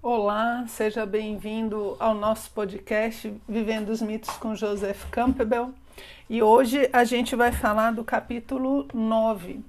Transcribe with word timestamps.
Olá, 0.00 0.64
seja 0.68 1.04
bem-vindo 1.04 1.96
ao 1.98 2.14
nosso 2.14 2.50
podcast 2.52 3.34
Vivendo 3.48 3.88
os 3.88 4.00
Mitos 4.00 4.30
com 4.36 4.54
Joseph 4.54 5.04
Campbell. 5.10 5.74
E 6.30 6.42
hoje 6.42 6.88
a 6.92 7.02
gente 7.02 7.34
vai 7.34 7.50
falar 7.50 7.92
do 7.92 8.04
capítulo 8.04 8.86
9. 8.94 9.60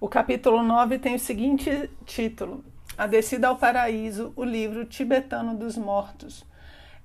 O 0.00 0.08
capítulo 0.08 0.62
9 0.62 0.98
tem 0.98 1.14
o 1.14 1.20
seguinte 1.20 1.88
título: 2.04 2.64
A 2.98 3.06
Descida 3.06 3.48
ao 3.48 3.56
Paraíso, 3.56 4.32
o 4.34 4.42
livro 4.42 4.84
tibetano 4.84 5.56
dos 5.56 5.76
mortos. 5.76 6.44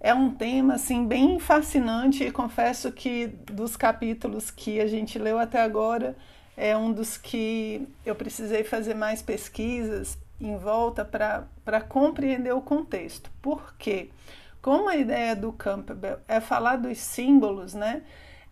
É 0.06 0.14
um 0.14 0.30
tema 0.30 0.76
assim 0.76 1.08
bem 1.08 1.40
fascinante 1.40 2.24
e 2.24 2.32
confesso 2.32 2.92
que 2.92 3.26
dos 3.26 3.76
capítulos 3.76 4.52
que 4.52 4.80
a 4.80 4.86
gente 4.86 5.18
leu 5.18 5.40
até 5.40 5.60
agora 5.60 6.16
é 6.56 6.78
um 6.78 6.92
dos 6.92 7.18
que 7.18 7.88
eu 8.06 8.14
precisei 8.14 8.64
fazer 8.64 8.94
mais 8.94 9.24
pesquisas 9.24 10.16
em 10.40 10.56
volta 10.58 11.04
para 11.04 11.82
compreender 11.82 12.54
o 12.54 12.62
contexto. 12.62 13.32
Por 13.42 13.74
quê? 13.80 14.12
Como 14.62 14.88
a 14.88 14.96
ideia 14.96 15.36
do 15.36 15.52
Campbell 15.52 16.20
é 16.28 16.40
falar 16.40 16.76
dos 16.76 17.00
símbolos, 17.00 17.74
né? 17.74 18.04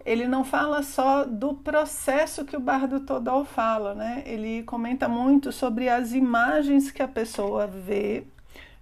Ele 0.03 0.27
não 0.27 0.44
fala 0.44 0.81
só 0.81 1.23
do 1.23 1.53
processo 1.53 2.45
que 2.45 2.58
o 2.58 2.59
Bardo 2.59 3.02
Todol 3.02 3.45
fala, 3.45 3.94
né? 3.94 4.23
Ele 4.25 4.63
comenta 4.63 5.08
muito 5.08 5.52
sobre 5.52 5.88
as 5.88 6.13
imagens 6.13 6.89
que 6.89 7.03
a 7.03 7.08
pessoa 7.08 7.67
vê 7.67 8.23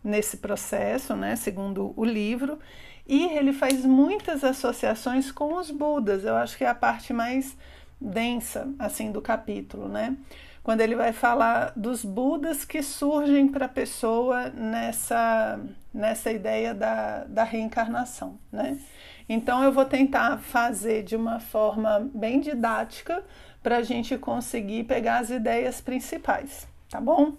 nesse 0.03 0.37
processo, 0.37 1.15
né? 1.15 1.35
Segundo 1.35 1.93
o 1.95 2.03
livro, 2.03 2.59
e 3.07 3.25
ele 3.37 3.53
faz 3.53 3.85
muitas 3.85 4.43
associações 4.43 5.31
com 5.31 5.55
os 5.55 5.71
Budas. 5.71 6.23
Eu 6.23 6.35
acho 6.35 6.57
que 6.57 6.63
é 6.63 6.69
a 6.69 6.75
parte 6.75 7.13
mais 7.13 7.57
densa 7.99 8.67
assim 8.79 9.11
do 9.11 9.21
capítulo, 9.21 9.87
né? 9.87 10.17
quando 10.63 10.81
ele 10.81 10.95
vai 10.95 11.11
falar 11.11 11.73
dos 11.75 12.05
Budas 12.05 12.63
que 12.63 12.83
surgem 12.83 13.47
para 13.47 13.65
a 13.65 13.69
pessoa 13.69 14.49
nessa, 14.49 15.59
nessa 15.93 16.31
ideia 16.31 16.73
da, 16.73 17.23
da 17.23 17.43
reencarnação. 17.43 18.37
Né? 18.51 18.79
Então, 19.27 19.63
eu 19.63 19.71
vou 19.71 19.85
tentar 19.85 20.37
fazer 20.37 21.03
de 21.03 21.15
uma 21.15 21.39
forma 21.39 22.07
bem 22.13 22.39
didática 22.39 23.23
para 23.63 23.77
a 23.77 23.83
gente 23.83 24.17
conseguir 24.17 24.83
pegar 24.83 25.19
as 25.19 25.29
ideias 25.29 25.81
principais, 25.81 26.67
tá 26.89 26.99
bom? 26.99 27.33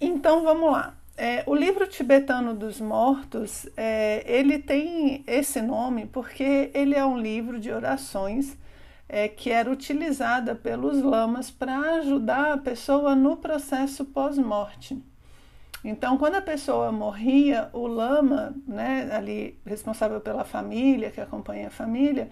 Então, 0.00 0.42
vamos 0.42 0.70
lá. 0.70 0.94
É, 1.18 1.42
o 1.46 1.54
livro 1.54 1.86
tibetano 1.86 2.54
dos 2.54 2.78
mortos, 2.78 3.66
é, 3.74 4.22
ele 4.26 4.58
tem 4.58 5.24
esse 5.26 5.62
nome 5.62 6.04
porque 6.06 6.70
ele 6.74 6.94
é 6.94 7.04
um 7.06 7.18
livro 7.18 7.58
de 7.58 7.70
orações 7.72 8.56
é, 9.08 9.26
que 9.26 9.50
era 9.50 9.70
utilizada 9.70 10.54
pelos 10.54 11.00
lamas 11.00 11.50
para 11.50 11.78
ajudar 11.96 12.52
a 12.52 12.58
pessoa 12.58 13.14
no 13.14 13.36
processo 13.36 14.04
pós-morte. 14.04 15.02
Então, 15.82 16.18
quando 16.18 16.34
a 16.34 16.42
pessoa 16.42 16.92
morria, 16.92 17.70
o 17.72 17.86
lama, 17.86 18.54
né, 18.66 19.08
ali 19.12 19.58
responsável 19.64 20.20
pela 20.20 20.44
família, 20.44 21.10
que 21.10 21.20
acompanha 21.20 21.68
a 21.68 21.70
família, 21.70 22.28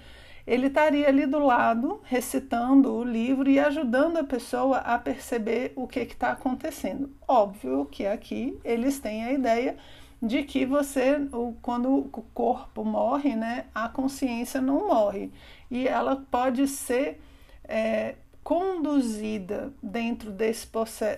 ele 0.46 0.66
estaria 0.66 1.08
ali 1.08 1.26
do 1.26 1.38
lado, 1.38 2.00
recitando 2.04 2.92
o 2.92 3.04
livro 3.04 3.48
e 3.48 3.58
ajudando 3.58 4.18
a 4.18 4.24
pessoa 4.24 4.78
a 4.78 4.98
perceber 4.98 5.72
o 5.74 5.86
que 5.86 6.00
está 6.00 6.32
acontecendo. 6.32 7.10
Óbvio 7.26 7.86
que 7.86 8.06
aqui 8.06 8.58
eles 8.62 8.98
têm 8.98 9.24
a 9.24 9.32
ideia 9.32 9.76
de 10.20 10.42
que 10.42 10.64
você, 10.64 11.18
quando 11.62 11.90
o 11.94 12.24
corpo 12.34 12.84
morre, 12.84 13.34
né, 13.34 13.66
a 13.74 13.88
consciência 13.88 14.60
não 14.60 14.88
morre 14.88 15.30
e 15.70 15.88
ela 15.88 16.16
pode 16.30 16.66
ser 16.68 17.20
é, 17.64 18.14
conduzida 18.42 19.72
dentro 19.82 20.30
desse 20.30 20.66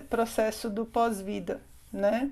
processo 0.09 0.69
do 0.69 0.85
pós-vida, 0.85 1.61
né? 1.91 2.31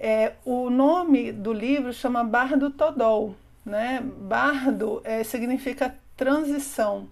É, 0.00 0.34
o 0.44 0.70
nome 0.70 1.32
do 1.32 1.52
livro 1.52 1.92
chama 1.92 2.22
Bardo 2.22 2.70
Todol, 2.70 3.34
né? 3.68 4.00
Bardo 4.00 5.00
é, 5.04 5.22
significa 5.22 5.94
transição 6.16 7.08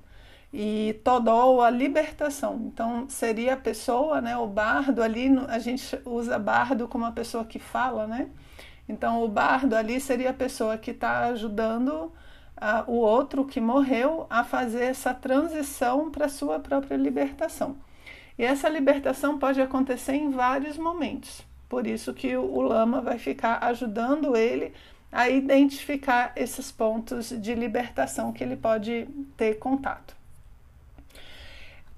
e 0.53 0.99
Todol 1.05 1.63
a 1.63 1.71
libertação. 1.71 2.71
Então 2.73 3.09
seria 3.09 3.55
a 3.55 3.57
pessoa, 3.57 4.21
né? 4.21 4.37
O 4.37 4.47
bardo 4.47 5.03
ali 5.03 5.29
a 5.49 5.59
gente 5.59 5.99
usa 6.05 6.39
bardo 6.39 6.89
como 6.89 7.05
a 7.05 7.13
pessoa 7.13 7.45
que 7.45 7.59
fala, 7.59 8.07
né? 8.07 8.29
Então 8.89 9.23
o 9.23 9.29
bardo 9.29 9.75
ali 9.75 10.01
seria 10.01 10.31
a 10.31 10.35
pessoa 10.35 10.79
que 10.79 10.93
está 10.93 11.27
ajudando 11.27 12.13
o 12.87 12.95
outro 12.95 13.45
que 13.45 13.61
morreu 13.61 14.27
a 14.31 14.43
fazer 14.43 14.85
essa 14.85 15.13
transição 15.13 16.11
para 16.11 16.29
sua 16.29 16.59
própria 16.59 16.97
libertação. 16.97 17.77
E 18.39 18.45
essa 18.45 18.69
libertação 18.69 19.39
pode 19.39 19.61
acontecer 19.61 20.15
em 20.15 20.31
vários 20.31 20.79
momentos. 20.79 21.43
Por 21.69 21.87
isso 21.87 22.15
que 22.15 22.37
o, 22.37 22.43
o 22.43 22.63
lama 22.63 23.01
vai 23.01 23.19
ficar 23.19 23.59
ajudando 23.65 24.37
ele 24.37 24.73
a 25.17 25.31
identificar 25.31 26.31
esses 26.37 26.71
pontos 26.71 27.31
de 27.31 27.55
libertação 27.55 28.35
que 28.35 28.45
ele 28.45 28.55
pode 28.55 29.09
ter 29.35 29.55
contato. 29.55 30.15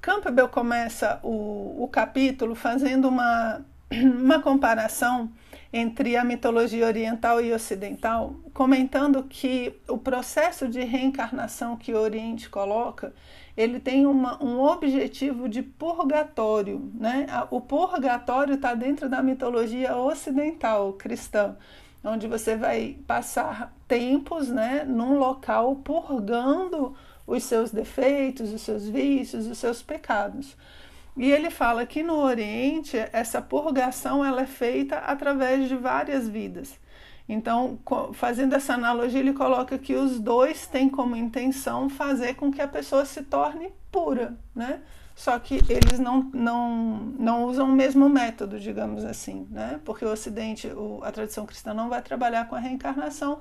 Campbell 0.00 0.48
começa 0.48 1.18
o, 1.24 1.82
o 1.82 1.88
capítulo 1.88 2.54
fazendo 2.54 3.08
uma, 3.08 3.60
uma 3.90 4.40
comparação 4.40 5.32
entre 5.72 6.16
a 6.16 6.22
mitologia 6.22 6.86
oriental 6.86 7.40
e 7.40 7.52
ocidental, 7.52 8.36
comentando 8.54 9.24
que 9.24 9.74
o 9.88 9.98
processo 9.98 10.68
de 10.68 10.84
reencarnação 10.84 11.76
que 11.76 11.92
o 11.92 11.98
Oriente 11.98 12.48
coloca, 12.48 13.12
ele 13.56 13.80
tem 13.80 14.06
uma, 14.06 14.40
um 14.40 14.60
objetivo 14.60 15.48
de 15.48 15.60
purgatório, 15.60 16.88
né? 16.94 17.26
O 17.50 17.60
purgatório 17.60 18.54
está 18.54 18.74
dentro 18.74 19.08
da 19.08 19.20
mitologia 19.20 19.96
ocidental 19.96 20.92
cristã, 20.92 21.56
onde 22.08 22.26
você 22.26 22.56
vai 22.56 22.98
passar 23.06 23.74
tempos, 23.86 24.48
né, 24.48 24.84
num 24.84 25.18
local 25.18 25.76
purgando 25.76 26.94
os 27.26 27.44
seus 27.44 27.70
defeitos, 27.70 28.52
os 28.52 28.62
seus 28.62 28.88
vícios, 28.88 29.46
os 29.46 29.58
seus 29.58 29.82
pecados. 29.82 30.56
E 31.16 31.30
ele 31.30 31.50
fala 31.50 31.84
que 31.84 32.02
no 32.02 32.14
Oriente 32.14 32.96
essa 33.12 33.42
purgação 33.42 34.24
ela 34.24 34.42
é 34.42 34.46
feita 34.46 34.98
através 34.98 35.68
de 35.68 35.76
várias 35.76 36.28
vidas. 36.28 36.78
Então, 37.28 37.78
fazendo 38.14 38.54
essa 38.54 38.72
analogia, 38.72 39.20
ele 39.20 39.34
coloca 39.34 39.76
que 39.76 39.94
os 39.94 40.18
dois 40.18 40.66
têm 40.66 40.88
como 40.88 41.14
intenção 41.14 41.90
fazer 41.90 42.34
com 42.34 42.50
que 42.50 42.62
a 42.62 42.68
pessoa 42.68 43.04
se 43.04 43.22
torne 43.22 43.70
pura, 43.92 44.38
né? 44.54 44.80
Só 45.18 45.36
que 45.36 45.56
eles 45.68 45.98
não, 45.98 46.30
não, 46.32 46.96
não 47.18 47.44
usam 47.46 47.68
o 47.68 47.72
mesmo 47.72 48.08
método, 48.08 48.60
digamos 48.60 49.04
assim, 49.04 49.48
né? 49.50 49.80
Porque 49.84 50.04
o 50.04 50.12
Ocidente, 50.12 50.68
o, 50.68 51.00
a 51.02 51.10
tradição 51.10 51.44
cristã 51.44 51.74
não 51.74 51.88
vai 51.88 52.00
trabalhar 52.00 52.48
com 52.48 52.54
a 52.54 52.60
reencarnação 52.60 53.40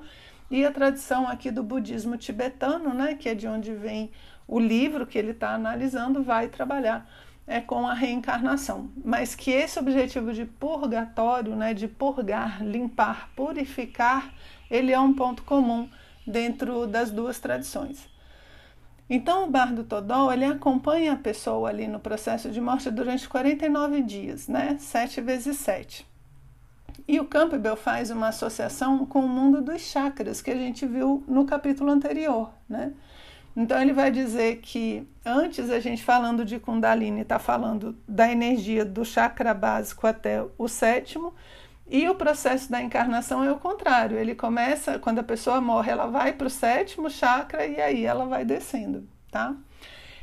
e 0.49 0.65
a 0.65 0.71
tradição 0.71 1.27
aqui 1.27 1.51
do 1.51 1.61
budismo 1.61 2.17
tibetano, 2.17 2.95
né? 2.95 3.13
Que 3.13 3.29
é 3.29 3.35
de 3.35 3.47
onde 3.47 3.75
vem 3.75 4.09
o 4.47 4.59
livro 4.59 5.05
que 5.05 5.19
ele 5.19 5.29
está 5.29 5.51
analisando, 5.51 6.23
vai 6.23 6.47
trabalhar 6.47 7.07
é 7.45 7.61
com 7.61 7.88
a 7.88 7.94
reencarnação, 7.94 8.89
mas 9.05 9.35
que 9.35 9.51
esse 9.51 9.77
objetivo 9.77 10.33
de 10.33 10.45
purgatório, 10.45 11.55
né, 11.55 11.73
de 11.75 11.88
purgar, 11.88 12.61
limpar, 12.61 13.29
purificar, 13.35 14.33
ele 14.69 14.91
é 14.91 14.99
um 14.99 15.13
ponto 15.13 15.44
comum 15.44 15.88
dentro 16.25 16.88
das 16.88 17.11
duas 17.11 17.39
tradições. 17.39 18.16
Então, 19.09 19.45
o 19.45 19.50
bardo 19.50 19.84
Todol, 19.84 20.34
ele 20.34 20.45
acompanha 20.45 21.13
a 21.13 21.18
pessoa 21.18 21.69
ali 21.69 21.88
no 21.88 22.00
processo 22.00 22.50
de 22.50 22.59
morte 22.59 22.91
durante 22.91 23.28
49 23.28 24.01
dias, 24.01 24.47
né? 24.47 24.75
7 24.79 25.22
vezes 25.22 25.57
7. 25.57 26.06
E 27.07 27.19
o 27.19 27.25
Campbell 27.25 27.78
faz 27.78 28.12
uma 28.12 28.28
associação 28.28 29.06
com 29.06 29.19
o 29.19 29.29
mundo 29.29 29.62
dos 29.62 29.81
chakras, 29.81 30.41
que 30.41 30.51
a 30.51 30.56
gente 30.56 30.85
viu 30.85 31.23
no 31.25 31.45
capítulo 31.45 31.90
anterior, 31.90 32.51
né? 32.68 32.91
Então 33.56 33.81
ele 33.81 33.94
vai 33.94 34.12
dizer 34.12 34.57
que 34.57 35.07
antes 35.25 35.69
a 35.72 35.79
gente 35.79 36.03
falando 36.03 36.45
de 36.45 36.59
Kundalini 36.59 37.21
está 37.21 37.39
falando 37.39 37.98
da 38.07 38.31
energia 38.31 38.86
do 38.86 39.04
chakra 39.04 39.51
básico 39.51 40.06
até 40.06 40.45
o 40.59 40.68
sétimo, 40.68 41.33
e 41.89 42.10
o 42.10 42.16
processo 42.16 42.69
da 42.69 42.81
encarnação 42.81 43.44
é 43.44 43.51
o 43.51 43.57
contrário. 43.57 44.18
Ele 44.18 44.36
começa, 44.36 45.00
quando 45.00 45.19
a 45.19 45.24
pessoa 45.24 45.62
morre, 45.62 45.92
ela 45.92 46.07
vai 46.07 46.34
para 46.34 46.48
o 46.48 46.50
sétimo 46.50 47.10
chakra 47.10 47.66
e 47.66 47.80
aí 47.80 48.06
ela 48.06 48.25
vai 48.25 48.44
descendo, 48.44 49.07
tá? 49.31 49.56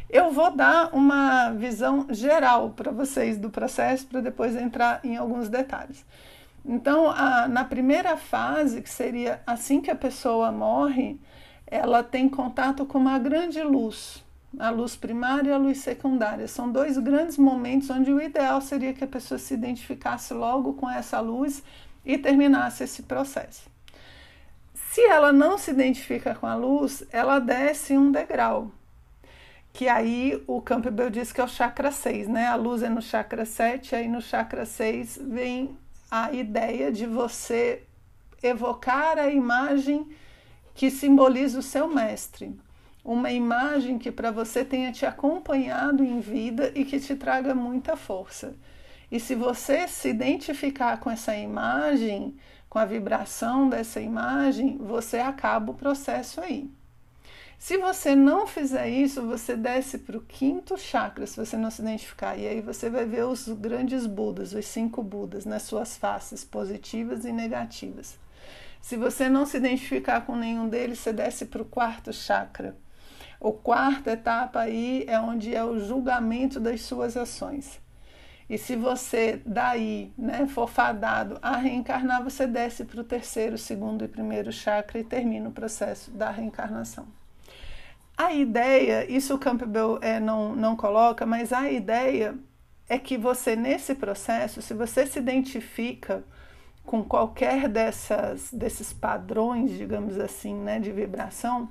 Eu 0.08 0.30
vou 0.30 0.54
dar 0.54 0.94
uma 0.94 1.50
visão 1.52 2.06
geral 2.10 2.70
para 2.70 2.92
vocês 2.92 3.38
do 3.38 3.50
processo 3.50 4.06
para 4.06 4.20
depois 4.20 4.54
entrar 4.54 5.00
em 5.02 5.16
alguns 5.16 5.48
detalhes. 5.48 6.04
Então, 6.64 7.10
a, 7.10 7.46
na 7.46 7.64
primeira 7.64 8.16
fase, 8.16 8.80
que 8.80 8.90
seria 8.90 9.42
assim 9.46 9.80
que 9.80 9.90
a 9.90 9.94
pessoa 9.94 10.50
morre, 10.50 11.20
ela 11.66 12.02
tem 12.02 12.28
contato 12.28 12.86
com 12.86 12.98
uma 12.98 13.18
grande 13.18 13.62
luz, 13.62 14.23
a 14.58 14.70
luz 14.70 14.96
primária 14.96 15.50
e 15.50 15.52
a 15.52 15.58
luz 15.58 15.78
secundária. 15.78 16.46
São 16.48 16.70
dois 16.70 16.98
grandes 16.98 17.36
momentos 17.38 17.90
onde 17.90 18.12
o 18.12 18.20
ideal 18.20 18.60
seria 18.60 18.92
que 18.94 19.04
a 19.04 19.08
pessoa 19.08 19.38
se 19.38 19.54
identificasse 19.54 20.32
logo 20.34 20.74
com 20.74 20.88
essa 20.88 21.20
luz 21.20 21.62
e 22.04 22.18
terminasse 22.18 22.84
esse 22.84 23.02
processo. 23.02 23.68
Se 24.74 25.00
ela 25.00 25.32
não 25.32 25.58
se 25.58 25.70
identifica 25.70 26.34
com 26.34 26.46
a 26.46 26.54
luz, 26.54 27.04
ela 27.10 27.38
desce 27.38 27.96
um 27.98 28.12
degrau. 28.12 28.70
que 29.74 29.88
aí 29.88 30.40
o 30.46 30.62
Campbell 30.62 31.10
diz 31.10 31.32
que 31.32 31.40
é 31.40 31.44
o 31.44 31.48
chakra 31.48 31.90
6, 31.90 32.28
né? 32.28 32.46
A 32.46 32.54
luz 32.54 32.82
é 32.82 32.88
no 32.88 33.02
chakra 33.02 33.44
7, 33.44 33.96
aí 33.96 34.06
no 34.06 34.22
chakra 34.22 34.64
6 34.64 35.18
vem 35.20 35.76
a 36.08 36.32
ideia 36.32 36.92
de 36.92 37.06
você 37.06 37.82
evocar 38.40 39.18
a 39.18 39.28
imagem 39.28 40.08
que 40.76 40.90
simboliza 40.92 41.58
o 41.58 41.62
seu 41.62 41.88
mestre. 41.88 42.56
Uma 43.04 43.30
imagem 43.30 43.98
que 43.98 44.10
para 44.10 44.30
você 44.30 44.64
tenha 44.64 44.90
te 44.90 45.04
acompanhado 45.04 46.02
em 46.02 46.20
vida 46.20 46.72
e 46.74 46.84
que 46.86 46.98
te 46.98 47.14
traga 47.14 47.54
muita 47.54 47.96
força. 47.96 48.54
E 49.12 49.20
se 49.20 49.34
você 49.34 49.86
se 49.86 50.08
identificar 50.08 50.98
com 50.98 51.10
essa 51.10 51.36
imagem, 51.36 52.34
com 52.68 52.78
a 52.78 52.84
vibração 52.84 53.68
dessa 53.68 54.00
imagem, 54.00 54.78
você 54.78 55.18
acaba 55.18 55.70
o 55.70 55.74
processo 55.74 56.40
aí. 56.40 56.68
Se 57.58 57.78
você 57.78 58.16
não 58.16 58.46
fizer 58.46 58.88
isso, 58.88 59.22
você 59.22 59.56
desce 59.56 59.98
para 59.98 60.16
o 60.16 60.20
quinto 60.20 60.76
chakra, 60.76 61.26
se 61.26 61.36
você 61.36 61.56
não 61.56 61.70
se 61.70 61.82
identificar. 61.82 62.36
E 62.36 62.46
aí 62.46 62.60
você 62.60 62.90
vai 62.90 63.04
ver 63.04 63.24
os 63.24 63.48
grandes 63.48 64.06
Budas, 64.06 64.52
os 64.52 64.66
cinco 64.66 65.02
Budas, 65.02 65.44
nas 65.44 65.62
suas 65.62 65.96
faces 65.96 66.44
positivas 66.44 67.24
e 67.24 67.32
negativas. 67.32 68.18
Se 68.80 68.96
você 68.96 69.28
não 69.28 69.46
se 69.46 69.56
identificar 69.56 70.22
com 70.22 70.36
nenhum 70.36 70.68
deles, 70.68 70.98
você 70.98 71.12
desce 71.12 71.46
para 71.46 71.62
o 71.62 71.64
quarto 71.64 72.12
chakra. 72.12 72.76
O 73.44 73.52
quarta 73.52 74.12
etapa 74.12 74.60
aí 74.60 75.04
é 75.06 75.20
onde 75.20 75.54
é 75.54 75.62
o 75.62 75.78
julgamento 75.78 76.58
das 76.58 76.80
suas 76.80 77.14
ações. 77.14 77.78
E 78.48 78.56
se 78.56 78.74
você 78.74 79.42
daí 79.44 80.14
né, 80.16 80.46
for 80.46 80.66
fadado 80.66 81.38
a 81.42 81.58
reencarnar, 81.58 82.24
você 82.24 82.46
desce 82.46 82.86
para 82.86 83.02
o 83.02 83.04
terceiro, 83.04 83.58
segundo 83.58 84.02
e 84.02 84.08
primeiro 84.08 84.50
chakra 84.50 84.98
e 84.98 85.04
termina 85.04 85.46
o 85.46 85.52
processo 85.52 86.10
da 86.10 86.30
reencarnação. 86.30 87.06
A 88.16 88.32
ideia, 88.32 89.04
isso 89.12 89.34
o 89.34 89.38
Campbell 89.38 89.98
é, 90.00 90.18
não, 90.18 90.56
não 90.56 90.74
coloca, 90.74 91.26
mas 91.26 91.52
a 91.52 91.70
ideia 91.70 92.34
é 92.88 92.98
que 92.98 93.18
você, 93.18 93.54
nesse 93.54 93.94
processo, 93.94 94.62
se 94.62 94.72
você 94.72 95.06
se 95.06 95.18
identifica 95.18 96.24
com 96.82 97.04
qualquer 97.04 97.68
dessas, 97.68 98.50
desses 98.50 98.94
padrões, 98.94 99.70
digamos 99.72 100.18
assim, 100.18 100.54
né, 100.54 100.80
de 100.80 100.90
vibração, 100.90 101.68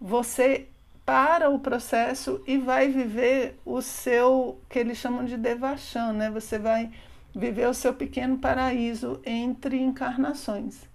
você 0.00 0.66
para 1.04 1.50
o 1.50 1.58
processo 1.58 2.42
e 2.46 2.58
vai 2.58 2.88
viver 2.88 3.58
o 3.64 3.82
seu, 3.82 4.60
que 4.68 4.78
eles 4.78 4.98
chamam 4.98 5.24
de 5.24 5.36
devachan, 5.36 6.12
né? 6.12 6.30
Você 6.30 6.58
vai 6.58 6.90
viver 7.34 7.68
o 7.68 7.74
seu 7.74 7.94
pequeno 7.94 8.38
paraíso 8.38 9.20
entre 9.24 9.80
encarnações. 9.80 10.88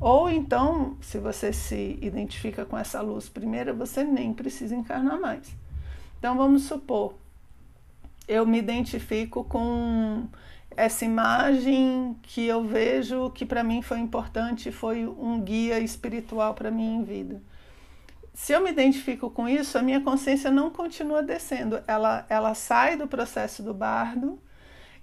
Ou 0.00 0.28
então, 0.28 0.96
se 1.00 1.18
você 1.18 1.52
se 1.52 1.98
identifica 2.02 2.64
com 2.64 2.76
essa 2.76 3.00
luz 3.00 3.28
primeira, 3.28 3.72
você 3.72 4.04
nem 4.04 4.32
precisa 4.34 4.74
encarnar 4.74 5.20
mais. 5.20 5.54
Então 6.18 6.36
vamos 6.36 6.64
supor, 6.64 7.14
eu 8.26 8.46
me 8.46 8.58
identifico 8.58 9.44
com 9.44 10.26
essa 10.76 11.04
imagem 11.04 12.16
que 12.22 12.46
eu 12.46 12.64
vejo 12.64 13.30
que 13.30 13.46
para 13.46 13.62
mim 13.62 13.82
foi 13.82 13.98
importante, 13.98 14.72
foi 14.72 15.06
um 15.06 15.40
guia 15.40 15.78
espiritual 15.78 16.54
para 16.54 16.70
mim 16.70 16.96
em 16.96 17.04
vida. 17.04 17.42
Se 18.34 18.52
eu 18.52 18.60
me 18.60 18.70
identifico 18.70 19.30
com 19.30 19.48
isso, 19.48 19.78
a 19.78 19.82
minha 19.82 20.00
consciência 20.00 20.50
não 20.50 20.68
continua 20.68 21.22
descendo, 21.22 21.80
ela, 21.86 22.26
ela 22.28 22.52
sai 22.54 22.96
do 22.96 23.06
processo 23.06 23.62
do 23.62 23.72
bardo 23.72 24.40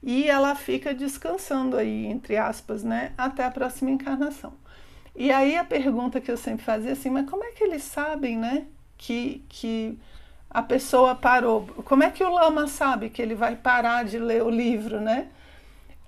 e 0.03 0.27
ela 0.29 0.53
fica 0.53 0.93
descansando 0.93 1.77
aí, 1.77 2.05
entre 2.07 2.35
aspas, 2.37 2.83
né, 2.83 3.13
até 3.17 3.45
a 3.45 3.51
próxima 3.51 3.89
encarnação. 3.89 4.53
E 5.15 5.31
aí 5.31 5.55
a 5.55 5.63
pergunta 5.63 6.19
que 6.19 6.29
eu 6.29 6.37
sempre 6.37 6.65
fazia 6.65 6.91
assim, 6.91 7.09
mas 7.09 7.29
como 7.29 7.43
é 7.43 7.51
que 7.51 7.63
eles 7.63 7.83
sabem, 7.83 8.37
né, 8.37 8.65
que, 8.97 9.43
que 9.49 9.97
a 10.49 10.61
pessoa 10.61 11.15
parou? 11.15 11.65
Como 11.85 12.03
é 12.03 12.11
que 12.11 12.23
o 12.23 12.29
lama 12.29 12.67
sabe 12.67 13.09
que 13.09 13.21
ele 13.21 13.33
vai 13.33 13.55
parar 13.55 14.03
de 14.03 14.19
ler 14.19 14.43
o 14.43 14.49
livro, 14.49 14.99
né? 14.99 15.29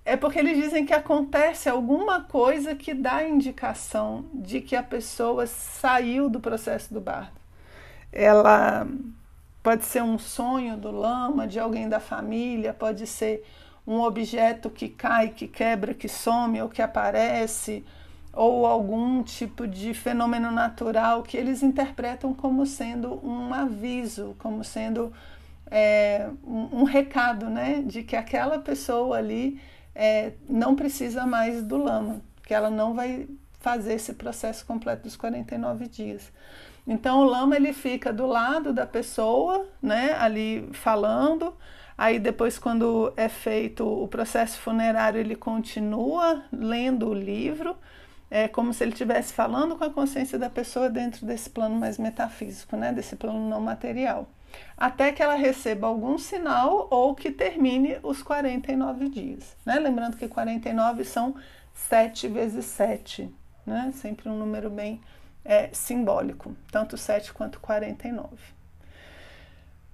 É 0.05 0.17
porque 0.17 0.39
eles 0.39 0.57
dizem 0.57 0.85
que 0.85 0.93
acontece 0.93 1.69
alguma 1.69 2.21
coisa 2.21 2.75
que 2.75 2.93
dá 2.93 3.23
indicação 3.23 4.25
de 4.33 4.59
que 4.59 4.75
a 4.75 4.83
pessoa 4.83 5.47
saiu 5.47 6.29
do 6.29 6.39
processo 6.39 6.93
do 6.93 6.99
bardo. 6.99 7.39
Ela 8.11 8.85
pode 9.61 9.85
ser 9.85 10.03
um 10.03 10.19
sonho 10.19 10.75
do 10.75 10.91
lama, 10.91 11.47
de 11.47 11.57
alguém 11.57 11.87
da 11.87 12.01
família, 12.01 12.73
pode 12.73 13.07
ser 13.07 13.45
um 13.87 14.01
objeto 14.01 14.69
que 14.69 14.89
cai, 14.89 15.29
que 15.29 15.47
quebra, 15.47 15.93
que 15.93 16.09
some 16.09 16.61
ou 16.61 16.69
que 16.69 16.81
aparece 16.81 17.83
ou 18.33 18.65
algum 18.65 19.21
tipo 19.21 19.67
de 19.67 19.93
fenômeno 19.93 20.49
natural 20.49 21.21
que 21.21 21.37
eles 21.37 21.61
interpretam 21.61 22.33
como 22.33 22.65
sendo 22.65 23.25
um 23.25 23.53
aviso, 23.53 24.35
como 24.39 24.63
sendo 24.63 25.13
é, 25.69 26.29
um, 26.43 26.81
um, 26.81 26.83
recado, 26.83 27.47
né, 27.47 27.83
de 27.85 28.01
que 28.01 28.15
aquela 28.15 28.57
pessoa 28.57 29.17
ali 29.17 29.61
é, 29.95 30.33
não 30.49 30.75
precisa 30.75 31.25
mais 31.25 31.63
do 31.63 31.77
lama, 31.77 32.21
que 32.45 32.53
ela 32.53 32.69
não 32.69 32.93
vai 32.93 33.27
fazer 33.59 33.93
esse 33.93 34.13
processo 34.13 34.65
completo 34.65 35.03
dos 35.03 35.15
49 35.15 35.87
dias. 35.87 36.31
Então 36.85 37.19
o 37.19 37.23
lama 37.23 37.55
ele 37.55 37.71
fica 37.71 38.11
do 38.11 38.25
lado 38.25 38.73
da 38.73 38.85
pessoa, 38.85 39.65
né, 39.81 40.15
ali 40.19 40.69
falando. 40.73 41.55
Aí 41.97 42.19
depois 42.19 42.59
quando 42.59 43.13
é 43.15 43.29
feito 43.29 43.87
o 43.87 44.07
processo 44.07 44.59
funerário, 44.59 45.19
ele 45.19 45.35
continua 45.35 46.43
lendo 46.51 47.09
o 47.09 47.13
livro 47.13 47.77
é 48.33 48.47
como 48.47 48.73
se 48.73 48.83
ele 48.83 48.93
estivesse 48.93 49.31
falando 49.31 49.75
com 49.75 49.83
a 49.83 49.91
consciência 49.91 50.39
da 50.39 50.49
pessoa 50.49 50.89
dentro 50.89 51.23
desse 51.23 51.51
plano 51.51 51.75
mais 51.75 51.99
metafísico, 51.99 52.75
né? 52.75 52.91
desse 52.91 53.15
plano 53.15 53.47
não 53.47 53.61
material, 53.61 54.27
até 54.77 55.11
que 55.11 55.21
ela 55.21 55.35
receba 55.35 55.87
algum 55.87 56.17
sinal 56.17 56.87
ou 56.89 57.15
que 57.15 57.31
termine 57.31 57.97
os 58.03 58.21
49 58.21 59.09
dias. 59.09 59.55
Né? 59.65 59.79
Lembrando 59.79 60.17
que 60.17 60.27
49 60.27 61.03
são 61.03 61.35
7 61.73 62.27
vezes 62.27 62.65
7, 62.65 63.33
né? 63.65 63.91
sempre 63.95 64.29
um 64.29 64.37
número 64.37 64.69
bem 64.69 65.01
é, 65.43 65.69
simbólico, 65.73 66.55
tanto 66.71 66.97
7 66.97 67.33
quanto 67.33 67.59
49. 67.59 68.27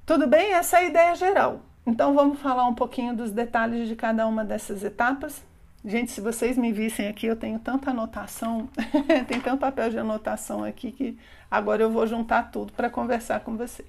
Tudo 0.06 0.28
bem? 0.28 0.54
Essa 0.54 0.78
é 0.78 0.80
a 0.80 0.84
ideia 0.86 1.16
geral. 1.16 1.62
Então 1.86 2.14
vamos 2.14 2.40
falar 2.40 2.68
um 2.68 2.76
pouquinho 2.76 3.16
dos 3.16 3.32
detalhes 3.32 3.88
de 3.88 3.96
cada 3.96 4.28
uma 4.28 4.44
dessas 4.44 4.84
etapas 4.84 5.44
Gente, 5.84 6.12
se 6.12 6.20
vocês 6.20 6.58
me 6.58 6.74
vissem 6.74 7.08
aqui, 7.08 7.26
eu 7.26 7.38
tenho 7.38 7.58
tanta 7.58 7.92
anotação, 7.92 8.68
tem 9.30 9.40
tanto 9.40 9.62
papel 9.62 9.90
de 9.90 9.98
anotação 9.98 10.64
aqui 10.64 10.92
que 10.92 11.18
agora 11.50 11.82
eu 11.82 11.90
vou 11.90 12.06
juntar 12.06 12.52
tudo 12.52 12.74
para 12.74 12.90
conversar 12.90 13.40
com 13.40 13.56
vocês. 13.56 13.88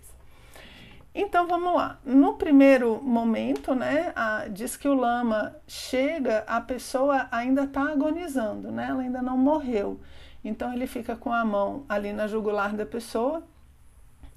Então 1.14 1.46
vamos 1.46 1.74
lá. 1.74 1.98
No 2.04 2.34
primeiro 2.34 3.02
momento, 3.02 3.74
né, 3.74 4.12
a, 4.14 4.46
diz 4.48 4.76
que 4.76 4.88
o 4.88 4.94
lama 4.94 5.56
chega, 5.67 6.44
a 6.46 6.60
pessoa 6.60 7.26
ainda 7.32 7.64
está 7.64 7.82
agonizando, 7.90 8.70
né, 8.70 8.86
ela 8.90 9.02
ainda 9.02 9.20
não 9.20 9.36
morreu. 9.36 10.00
Então 10.44 10.72
ele 10.72 10.86
fica 10.86 11.17
com 11.17 11.32
a 11.32 11.44
mão 11.44 11.84
ali 11.88 12.12
na 12.12 12.26
jugular 12.26 12.74
da 12.74 12.86
pessoa 12.86 13.43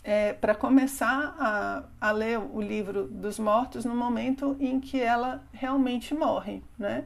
é, 0.03 0.33
para 0.33 0.53
começar 0.53 1.35
a, 1.39 1.83
a 2.01 2.11
ler 2.11 2.37
o 2.39 2.59
livro 2.59 3.07
dos 3.07 3.39
mortos 3.39 3.85
no 3.85 3.95
momento 3.95 4.57
em 4.59 4.79
que 4.79 4.99
ela 4.99 5.41
realmente 5.53 6.13
morre, 6.13 6.61
né? 6.77 7.05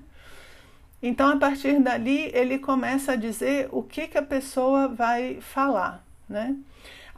Então, 1.02 1.30
a 1.30 1.38
partir 1.38 1.80
dali, 1.80 2.32
ele 2.34 2.58
começa 2.58 3.12
a 3.12 3.16
dizer 3.16 3.70
o 3.72 3.84
que, 3.84 4.08
que 4.08 4.18
a 4.18 4.24
pessoa 4.24 4.88
vai 4.88 5.40
falar, 5.40 6.04
né? 6.28 6.56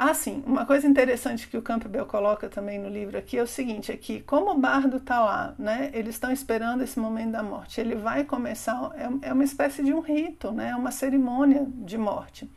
Ah, 0.02 0.14
sim, 0.14 0.42
uma 0.48 0.66
coisa 0.66 0.88
interessante 0.88 1.46
que 1.46 1.58
o 1.58 1.62
Campbell 1.62 2.06
coloca 2.06 2.48
também 2.48 2.80
no 2.80 2.88
livro 2.88 3.18
aqui 3.18 3.38
é 3.38 3.44
o 3.44 3.48
seguinte, 3.48 3.92
é 3.92 3.98
que 3.98 4.22
como 4.22 4.52
o 4.52 4.58
bardo 4.58 4.96
está 4.96 5.20
lá, 5.20 5.54
né, 5.60 5.92
eles 5.94 6.16
estão 6.16 6.32
esperando 6.32 6.82
esse 6.82 6.98
momento 6.98 7.32
da 7.32 7.44
morte, 7.44 7.82
ele 7.82 7.96
vai 7.96 8.24
começar, 8.24 8.92
é, 8.96 9.28
é 9.28 9.34
uma 9.34 9.44
espécie 9.44 9.84
de 9.84 9.94
um 9.94 10.00
rito, 10.00 10.54
né, 10.54 10.74
uma 10.74 10.90
cerimônia 10.90 11.68
de 11.70 11.98
morte. 11.98 12.50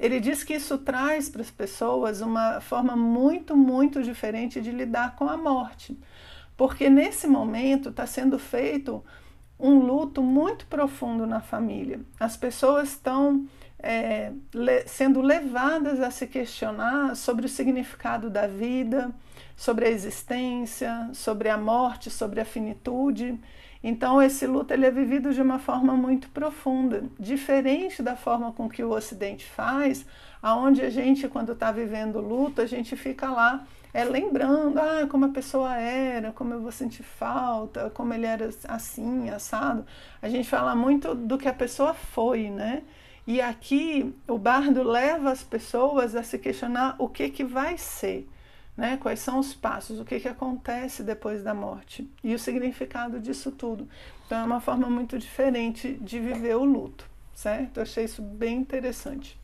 Ele 0.00 0.18
diz 0.18 0.42
que 0.42 0.54
isso 0.54 0.78
traz 0.78 1.28
para 1.28 1.42
as 1.42 1.50
pessoas 1.50 2.20
uma 2.22 2.60
forma 2.60 2.96
muito, 2.96 3.56
muito 3.56 4.02
diferente 4.02 4.60
de 4.60 4.72
lidar 4.72 5.14
com 5.14 5.28
a 5.28 5.36
morte, 5.36 5.96
porque 6.56 6.90
nesse 6.90 7.28
momento 7.28 7.90
está 7.90 8.04
sendo 8.04 8.36
feito 8.36 9.04
um 9.60 9.78
luto 9.78 10.24
muito 10.24 10.66
profundo 10.66 11.24
na 11.24 11.40
família. 11.40 12.00
As 12.18 12.36
pessoas 12.36 12.88
estão 12.88 13.46
é, 13.82 14.32
le 14.54 14.86
sendo 14.86 15.20
levadas 15.20 16.00
a 16.00 16.10
se 16.10 16.26
questionar 16.26 17.16
sobre 17.16 17.46
o 17.46 17.48
significado 17.48 18.30
da 18.30 18.46
vida, 18.46 19.10
sobre 19.56 19.86
a 19.86 19.90
existência, 19.90 21.10
sobre 21.12 21.48
a 21.48 21.56
morte, 21.56 22.10
sobre 22.10 22.40
a 22.40 22.44
finitude. 22.44 23.38
Então 23.82 24.20
esse 24.20 24.46
luto 24.46 24.74
ele 24.74 24.86
é 24.86 24.90
vivido 24.90 25.32
de 25.32 25.40
uma 25.40 25.58
forma 25.58 25.94
muito 25.94 26.28
profunda, 26.28 27.04
diferente 27.18 28.02
da 28.02 28.14
forma 28.14 28.52
com 28.52 28.68
que 28.68 28.84
o 28.84 28.90
Ocidente 28.90 29.46
faz, 29.46 30.04
aonde 30.42 30.82
a 30.82 30.90
gente 30.90 31.28
quando 31.28 31.52
está 31.52 31.72
vivendo 31.72 32.20
luto 32.20 32.60
a 32.60 32.66
gente 32.66 32.94
fica 32.96 33.30
lá 33.30 33.66
é 33.92 34.04
lembrando, 34.04 34.78
ah, 34.78 35.06
como 35.08 35.24
a 35.24 35.28
pessoa 35.30 35.74
era, 35.76 36.30
como 36.32 36.54
eu 36.54 36.60
vou 36.60 36.70
sentir 36.70 37.02
falta, 37.02 37.90
como 37.90 38.14
ele 38.14 38.26
era 38.26 38.48
assim, 38.68 39.28
assado. 39.30 39.84
A 40.22 40.28
gente 40.28 40.48
fala 40.48 40.74
muito 40.76 41.14
do 41.14 41.36
que 41.36 41.48
a 41.48 41.52
pessoa 41.52 41.92
foi, 41.92 42.50
né? 42.50 42.82
E 43.26 43.40
aqui 43.40 44.14
o 44.26 44.38
bardo 44.38 44.82
leva 44.82 45.30
as 45.30 45.42
pessoas 45.42 46.14
a 46.14 46.22
se 46.22 46.38
questionar 46.38 46.96
o 46.98 47.08
que 47.08 47.28
que 47.30 47.44
vai 47.44 47.76
ser, 47.78 48.28
Né? 48.76 48.96
Quais 48.96 49.20
são 49.20 49.38
os 49.38 49.52
passos? 49.52 50.00
O 50.00 50.04
que, 50.04 50.18
que 50.20 50.28
acontece 50.28 51.02
depois 51.02 51.42
da 51.42 51.52
morte? 51.52 52.08
E 52.24 52.34
o 52.34 52.38
significado 52.38 53.20
disso 53.20 53.50
tudo. 53.50 53.86
Então 54.24 54.38
é 54.38 54.44
uma 54.44 54.60
forma 54.60 54.88
muito 54.88 55.18
diferente 55.18 55.94
de 56.00 56.18
viver 56.18 56.56
o 56.56 56.64
luto, 56.64 57.04
certo? 57.34 57.76
Eu 57.76 57.82
achei 57.82 58.04
isso 58.04 58.22
bem 58.22 58.56
interessante. 58.56 59.38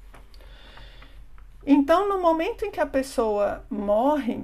Então, 1.66 2.08
no 2.08 2.22
momento 2.22 2.64
em 2.64 2.70
que 2.70 2.80
a 2.80 2.86
pessoa 2.86 3.64
morre, 3.68 4.40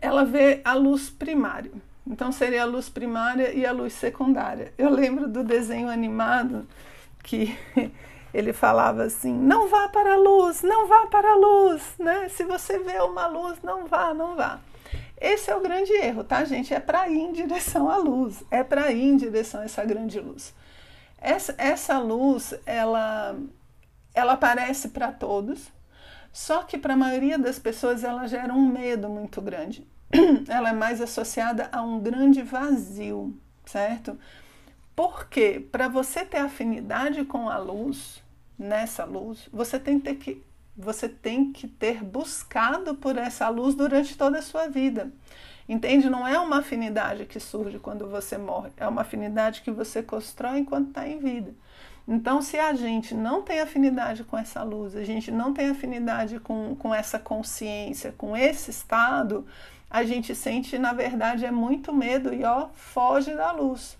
ela 0.00 0.24
vê 0.24 0.62
a 0.64 0.72
luz 0.72 1.10
primária. 1.10 1.70
Então, 2.06 2.32
seria 2.32 2.62
a 2.62 2.66
luz 2.66 2.88
primária 2.88 3.52
e 3.52 3.66
a 3.66 3.72
luz 3.72 3.92
secundária. 3.92 4.72
Eu 4.78 4.88
lembro 4.88 5.28
do 5.28 5.44
desenho 5.44 5.90
animado 5.90 6.66
que 7.22 7.54
ele 8.36 8.52
falava 8.52 9.04
assim: 9.04 9.32
não 9.32 9.66
vá 9.66 9.88
para 9.88 10.12
a 10.12 10.16
luz, 10.16 10.62
não 10.62 10.86
vá 10.86 11.06
para 11.06 11.32
a 11.32 11.36
luz, 11.36 11.82
né? 11.98 12.28
Se 12.28 12.44
você 12.44 12.78
vê 12.78 13.00
uma 13.00 13.26
luz, 13.26 13.58
não 13.62 13.86
vá, 13.86 14.12
não 14.12 14.36
vá. 14.36 14.60
Esse 15.18 15.50
é 15.50 15.56
o 15.56 15.62
grande 15.62 15.90
erro, 15.94 16.22
tá, 16.22 16.44
gente? 16.44 16.74
É 16.74 16.78
para 16.78 17.08
ir 17.08 17.18
em 17.18 17.32
direção 17.32 17.88
à 17.88 17.96
luz, 17.96 18.44
é 18.50 18.62
para 18.62 18.92
ir 18.92 19.04
em 19.04 19.16
direção 19.16 19.62
a 19.62 19.64
essa 19.64 19.82
grande 19.86 20.20
luz. 20.20 20.54
Essa, 21.18 21.54
essa 21.56 21.98
luz, 21.98 22.52
ela, 22.66 23.34
ela 24.14 24.34
aparece 24.34 24.90
para 24.90 25.10
todos, 25.10 25.72
só 26.30 26.62
que 26.62 26.76
para 26.76 26.92
a 26.92 26.98
maioria 26.98 27.38
das 27.38 27.58
pessoas 27.58 28.04
ela 28.04 28.26
gera 28.26 28.52
um 28.52 28.66
medo 28.66 29.08
muito 29.08 29.40
grande. 29.40 29.86
Ela 30.46 30.68
é 30.68 30.72
mais 30.72 31.00
associada 31.00 31.68
a 31.72 31.82
um 31.82 31.98
grande 31.98 32.40
vazio, 32.42 33.36
certo? 33.64 34.16
Porque 34.94 35.66
para 35.72 35.88
você 35.88 36.24
ter 36.24 36.36
afinidade 36.36 37.24
com 37.24 37.50
a 37.50 37.58
luz, 37.58 38.22
nessa 38.58 39.04
luz, 39.04 39.48
você 39.52 39.78
tem, 39.78 39.98
ter 40.00 40.16
que, 40.16 40.42
você 40.76 41.08
tem 41.08 41.52
que 41.52 41.66
ter 41.66 42.02
buscado 42.02 42.94
por 42.94 43.16
essa 43.16 43.48
luz 43.48 43.74
durante 43.74 44.16
toda 44.16 44.38
a 44.38 44.42
sua 44.42 44.68
vida. 44.68 45.12
Entende? 45.68 46.08
Não 46.08 46.26
é 46.26 46.38
uma 46.38 46.58
afinidade 46.58 47.26
que 47.26 47.40
surge 47.40 47.78
quando 47.78 48.08
você 48.08 48.38
morre, 48.38 48.70
é 48.76 48.86
uma 48.86 49.02
afinidade 49.02 49.62
que 49.62 49.70
você 49.70 50.02
constrói 50.02 50.60
enquanto 50.60 50.88
está 50.88 51.08
em 51.08 51.18
vida. 51.18 51.54
Então, 52.08 52.40
se 52.40 52.56
a 52.56 52.72
gente 52.72 53.14
não 53.14 53.42
tem 53.42 53.60
afinidade 53.60 54.22
com 54.22 54.38
essa 54.38 54.62
luz, 54.62 54.94
a 54.94 55.02
gente 55.02 55.32
não 55.32 55.52
tem 55.52 55.70
afinidade 55.70 56.38
com, 56.38 56.76
com 56.76 56.94
essa 56.94 57.18
consciência, 57.18 58.14
com 58.16 58.36
esse 58.36 58.70
estado, 58.70 59.44
a 59.90 60.04
gente 60.04 60.32
sente, 60.32 60.78
na 60.78 60.92
verdade, 60.92 61.44
é 61.44 61.50
muito 61.50 61.92
medo 61.92 62.32
e 62.32 62.44
ó, 62.44 62.68
foge 62.74 63.34
da 63.34 63.50
luz. 63.50 63.98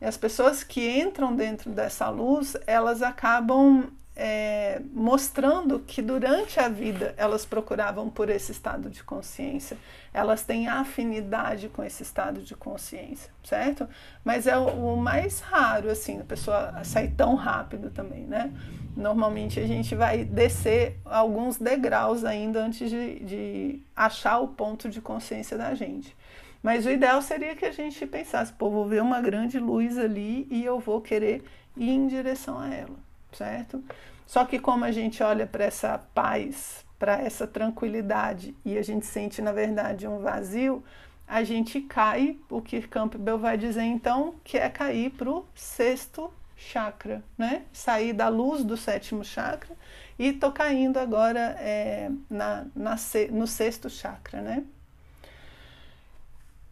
E 0.00 0.04
as 0.04 0.16
pessoas 0.16 0.62
que 0.62 0.88
entram 1.00 1.34
dentro 1.34 1.70
dessa 1.70 2.08
luz, 2.08 2.56
elas 2.66 3.02
acabam 3.02 3.90
é, 4.18 4.82
mostrando 4.92 5.78
que 5.78 6.02
durante 6.02 6.58
a 6.58 6.68
vida 6.68 7.14
elas 7.16 7.46
procuravam 7.46 8.10
por 8.10 8.28
esse 8.28 8.50
estado 8.50 8.90
de 8.90 9.04
consciência, 9.04 9.78
elas 10.12 10.42
têm 10.42 10.66
afinidade 10.66 11.68
com 11.68 11.84
esse 11.84 12.02
estado 12.02 12.42
de 12.42 12.56
consciência, 12.56 13.30
certo? 13.44 13.88
Mas 14.24 14.48
é 14.48 14.58
o, 14.58 14.96
mais 14.96 15.38
raro, 15.38 15.88
assim, 15.88 16.18
a 16.20 16.24
pessoa 16.24 16.82
sair 16.82 17.12
tão 17.12 17.36
rápido 17.36 17.90
também, 17.90 18.24
né? 18.24 18.52
Normalmente 18.96 19.60
a 19.60 19.66
gente 19.68 19.94
vai 19.94 20.24
descer 20.24 20.98
alguns 21.04 21.56
degraus 21.56 22.24
ainda 22.24 22.64
antes 22.64 22.90
de, 22.90 23.20
de 23.20 23.82
achar 23.94 24.40
o 24.40 24.48
ponto 24.48 24.88
de 24.88 25.00
consciência 25.00 25.56
da 25.56 25.72
gente. 25.74 26.16
Mas 26.62 26.86
o 26.86 26.90
ideal 26.90 27.22
seria 27.22 27.54
que 27.54 27.64
a 27.64 27.70
gente 27.70 28.04
pensasse, 28.06 28.52
pô, 28.52 28.70
vou 28.70 28.86
ver 28.86 29.02
uma 29.02 29.20
grande 29.20 29.58
luz 29.58 29.96
ali 29.96 30.46
e 30.50 30.64
eu 30.64 30.80
vou 30.80 31.00
querer 31.00 31.44
ir 31.76 31.90
em 31.90 32.06
direção 32.08 32.58
a 32.58 32.68
ela, 32.74 32.96
certo? 33.32 33.82
Só 34.26 34.44
que 34.44 34.58
como 34.58 34.84
a 34.84 34.90
gente 34.90 35.22
olha 35.22 35.46
para 35.46 35.64
essa 35.64 35.98
paz, 36.14 36.84
para 36.98 37.20
essa 37.20 37.46
tranquilidade 37.46 38.54
e 38.64 38.76
a 38.76 38.82
gente 38.82 39.06
sente, 39.06 39.40
na 39.40 39.52
verdade, 39.52 40.06
um 40.06 40.18
vazio, 40.18 40.82
a 41.26 41.44
gente 41.44 41.80
cai, 41.80 42.36
o 42.50 42.60
que 42.60 42.80
Campbell 42.82 43.38
vai 43.38 43.56
dizer 43.56 43.82
então, 43.82 44.34
que 44.42 44.58
é 44.58 44.68
cair 44.68 45.10
para 45.10 45.30
o 45.30 45.46
sexto 45.54 46.32
chakra, 46.56 47.22
né? 47.36 47.62
Sair 47.72 48.12
da 48.12 48.28
luz 48.28 48.64
do 48.64 48.76
sétimo 48.76 49.24
chakra 49.24 49.76
e 50.18 50.32
tô 50.32 50.50
caindo 50.50 50.98
agora 50.98 51.54
é, 51.60 52.10
na, 52.28 52.66
na, 52.74 52.96
no 53.30 53.46
sexto 53.46 53.88
chakra, 53.88 54.42
né? 54.42 54.64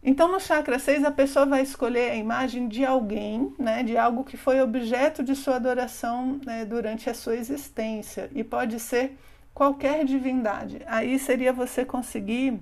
Então, 0.03 0.31
no 0.31 0.39
chakra 0.39 0.79
6, 0.79 1.03
a 1.03 1.11
pessoa 1.11 1.45
vai 1.45 1.61
escolher 1.61 2.11
a 2.11 2.15
imagem 2.15 2.67
de 2.67 2.85
alguém, 2.85 3.53
né, 3.57 3.83
de 3.83 3.97
algo 3.97 4.23
que 4.23 4.37
foi 4.37 4.61
objeto 4.61 5.23
de 5.23 5.35
sua 5.35 5.55
adoração 5.55 6.39
né, 6.45 6.63
durante 6.65 7.09
a 7.09 7.13
sua 7.13 7.35
existência. 7.35 8.29
E 8.33 8.43
pode 8.43 8.79
ser 8.79 9.17
qualquer 9.53 10.05
divindade. 10.05 10.81
Aí 10.85 11.17
seria 11.17 11.51
você 11.51 11.83
conseguir 11.83 12.59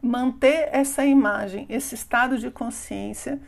manter 0.00 0.68
essa 0.72 1.04
imagem, 1.04 1.66
esse 1.68 1.94
estado 1.94 2.38
de 2.38 2.50
consciência 2.50 3.40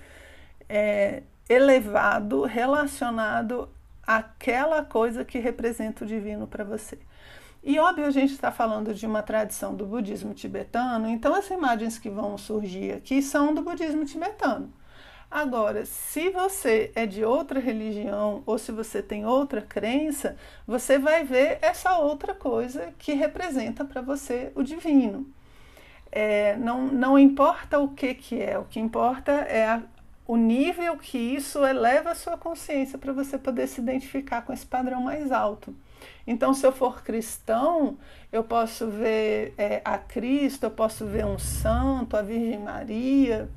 é, 0.68 1.22
elevado, 1.48 2.42
relacionado 2.44 3.68
àquela 4.06 4.84
coisa 4.84 5.24
que 5.24 5.38
representa 5.38 6.04
o 6.04 6.06
divino 6.06 6.46
para 6.46 6.64
você. 6.64 6.98
E 7.68 7.78
óbvio, 7.78 8.06
a 8.06 8.10
gente 8.10 8.32
está 8.32 8.50
falando 8.50 8.94
de 8.94 9.04
uma 9.04 9.22
tradição 9.22 9.74
do 9.74 9.84
budismo 9.84 10.32
tibetano, 10.32 11.06
então 11.06 11.34
as 11.34 11.50
imagens 11.50 11.98
que 11.98 12.08
vão 12.08 12.38
surgir 12.38 12.92
aqui 12.92 13.20
são 13.20 13.52
do 13.52 13.60
budismo 13.60 14.06
tibetano. 14.06 14.72
Agora, 15.30 15.84
se 15.84 16.30
você 16.30 16.90
é 16.94 17.04
de 17.04 17.22
outra 17.26 17.60
religião 17.60 18.42
ou 18.46 18.56
se 18.56 18.72
você 18.72 19.02
tem 19.02 19.26
outra 19.26 19.60
crença, 19.60 20.34
você 20.66 20.98
vai 20.98 21.24
ver 21.24 21.58
essa 21.60 21.98
outra 21.98 22.34
coisa 22.34 22.94
que 22.98 23.12
representa 23.12 23.84
para 23.84 24.00
você 24.00 24.50
o 24.54 24.62
divino. 24.62 25.30
É, 26.10 26.56
não, 26.56 26.86
não 26.86 27.18
importa 27.18 27.78
o 27.78 27.88
que, 27.88 28.14
que 28.14 28.40
é, 28.40 28.58
o 28.58 28.64
que 28.64 28.80
importa 28.80 29.30
é 29.30 29.66
a, 29.66 29.82
o 30.26 30.38
nível 30.38 30.96
que 30.96 31.18
isso 31.18 31.62
eleva 31.66 32.12
a 32.12 32.14
sua 32.14 32.38
consciência 32.38 32.96
para 32.96 33.12
você 33.12 33.36
poder 33.36 33.66
se 33.66 33.82
identificar 33.82 34.40
com 34.40 34.54
esse 34.54 34.64
padrão 34.64 35.02
mais 35.02 35.30
alto. 35.30 35.76
Então, 36.26 36.52
se 36.54 36.66
eu 36.66 36.72
for 36.72 37.02
cristão, 37.02 37.98
eu 38.32 38.44
posso 38.44 38.88
ver 38.88 39.54
é, 39.56 39.80
a 39.84 39.98
Cristo, 39.98 40.64
eu 40.64 40.70
posso 40.70 41.06
ver 41.06 41.24
um 41.24 41.38
santo, 41.38 42.16
a 42.16 42.22
Virgem 42.22 42.58
Maria, 42.58 43.48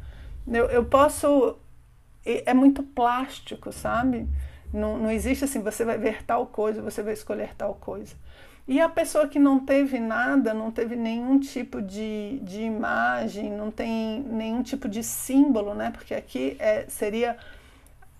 eu, 0.48 0.65
eu 0.70 0.86
posso. 0.86 1.58
É 2.24 2.53
muito 2.53 2.84
plástico, 2.84 3.72
sabe? 3.72 4.27
Não, 4.74 4.98
não 4.98 5.12
existe 5.12 5.43
assim, 5.43 5.62
você 5.62 5.84
vai 5.84 5.98
ver 5.98 6.24
tal 6.24 6.46
coisa, 6.48 6.81
você 6.81 7.01
vai 7.01 7.13
escolher 7.13 7.55
tal 7.55 7.74
coisa. 7.75 8.15
E 8.67 8.79
a 8.79 8.88
pessoa 8.88 9.27
que 9.27 9.39
não 9.39 9.60
teve 9.60 10.00
nada, 10.00 10.53
não 10.53 10.72
teve 10.72 10.96
nenhum 10.96 11.39
tipo 11.39 11.81
de, 11.81 12.39
de 12.43 12.62
imagem, 12.62 13.51
não 13.51 13.72
tem 13.72 14.22
nenhum 14.22 14.62
tipo 14.62 14.88
de 14.88 15.03
símbolo, 15.03 15.74
né? 15.74 15.91
Porque 15.91 16.13
aqui 16.13 16.55
é, 16.60 16.86
seria 16.88 17.38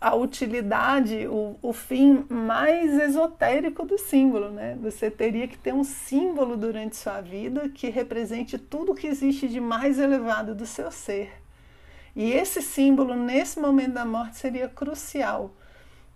a 0.01 0.15
utilidade, 0.15 1.27
o, 1.27 1.55
o 1.62 1.72
fim 1.72 2.25
mais 2.27 2.91
esotérico 3.00 3.86
do 3.86 4.00
símbolo, 4.00 4.50
né? 4.50 4.75
Você 4.81 5.12
teria 5.12 5.48
que 5.48 5.55
ter 5.55 5.75
um 5.75 5.84
símbolo 5.84 6.58
durante 6.58 6.96
sua 6.96 7.22
vida 7.22 7.70
que 7.70 7.88
represente 7.88 8.58
tudo 8.58 8.96
que 8.96 9.05
existe 9.05 9.48
de 9.48 9.60
mais 9.60 10.00
elevado 10.00 10.55
do 10.55 10.65
seu 10.65 10.89
ser. 10.89 11.31
E 12.15 12.31
esse 12.31 12.63
símbolo, 12.63 13.15
nesse 13.15 13.60
momento 13.60 13.93
da 13.93 14.03
morte, 14.03 14.38
seria 14.38 14.67
crucial, 14.67 15.53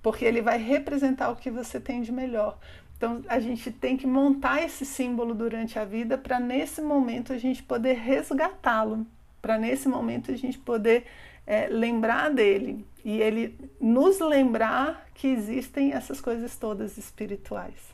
porque 0.02 0.26
ele 0.26 0.42
vai 0.42 0.58
representar 0.58 1.30
o 1.30 1.36
que 1.36 1.52
você 1.52 1.80
tem 1.80 2.02
de 2.02 2.12
melhor. 2.12 2.58
Então, 2.98 3.22
a 3.28 3.40
gente 3.40 3.72
tem 3.72 3.96
que 3.96 4.08
montar 4.08 4.64
esse 4.64 4.84
símbolo 4.84 5.36
durante 5.36 5.78
a 5.78 5.86
vida 5.86 6.18
para, 6.18 6.40
nesse 6.40 6.82
momento, 6.82 7.32
a 7.32 7.38
gente 7.38 7.62
poder 7.62 7.94
resgatá-lo, 7.94 9.06
para, 9.44 9.60
nesse 9.60 9.88
momento, 9.88 10.32
a 10.32 10.36
gente 10.36 10.58
poder 10.58 11.06
é, 11.46 11.68
lembrar 11.68 12.30
dele 12.30 12.86
e 13.04 13.22
ele 13.22 13.58
nos 13.80 14.20
lembrar 14.20 15.06
que 15.14 15.28
existem 15.28 15.94
essas 15.94 16.20
coisas 16.20 16.58
todas 16.58 16.98
espirituais. 16.98 17.94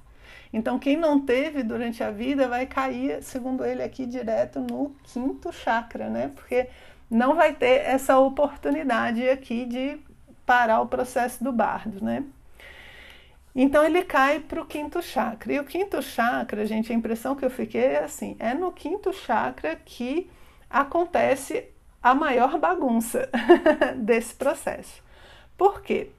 Então, 0.53 0.77
quem 0.77 0.98
não 0.98 1.20
teve 1.20 1.63
durante 1.63 2.03
a 2.03 2.12
vida 2.12 2.48
vai 2.48 2.65
cair, 2.65 3.22
segundo 3.24 3.63
ele 3.63 3.81
aqui, 3.81 4.05
direto 4.05 4.60
no 4.60 4.96
quinto 5.03 5.51
chakra, 5.51 6.10
né? 6.10 6.31
Porque 6.36 6.67
não 7.10 7.36
vai 7.36 7.53
ter 7.53 7.81
essa 7.86 8.17
oportunidade 8.17 9.27
aqui 9.29 9.65
de 9.65 9.98
parar 10.46 10.81
o 10.81 10.88
processo 10.88 11.43
do 11.43 11.51
bardo, 11.51 12.03
né? 12.03 12.24
Então 13.53 13.84
ele 13.84 14.03
cai 14.03 14.39
para 14.39 14.62
o 14.62 14.65
quinto 14.65 15.01
chakra. 15.01 15.53
E 15.53 15.60
o 15.60 15.65
quinto 15.65 16.01
chakra, 16.01 16.65
gente, 16.65 16.91
a 16.91 16.96
impressão 16.96 17.36
que 17.36 17.43
eu 17.43 17.50
fiquei 17.50 17.84
é 17.84 18.03
assim: 18.03 18.36
é 18.39 18.53
no 18.53 18.72
quinto 18.72 19.12
chakra 19.13 19.75
que 19.75 20.29
acontece 20.70 21.65
a 22.01 22.15
maior 22.15 22.58
bagunça 22.58 23.29
desse 23.98 24.34
processo. 24.34 25.01
Por 25.58 25.81
quê? 25.81 26.10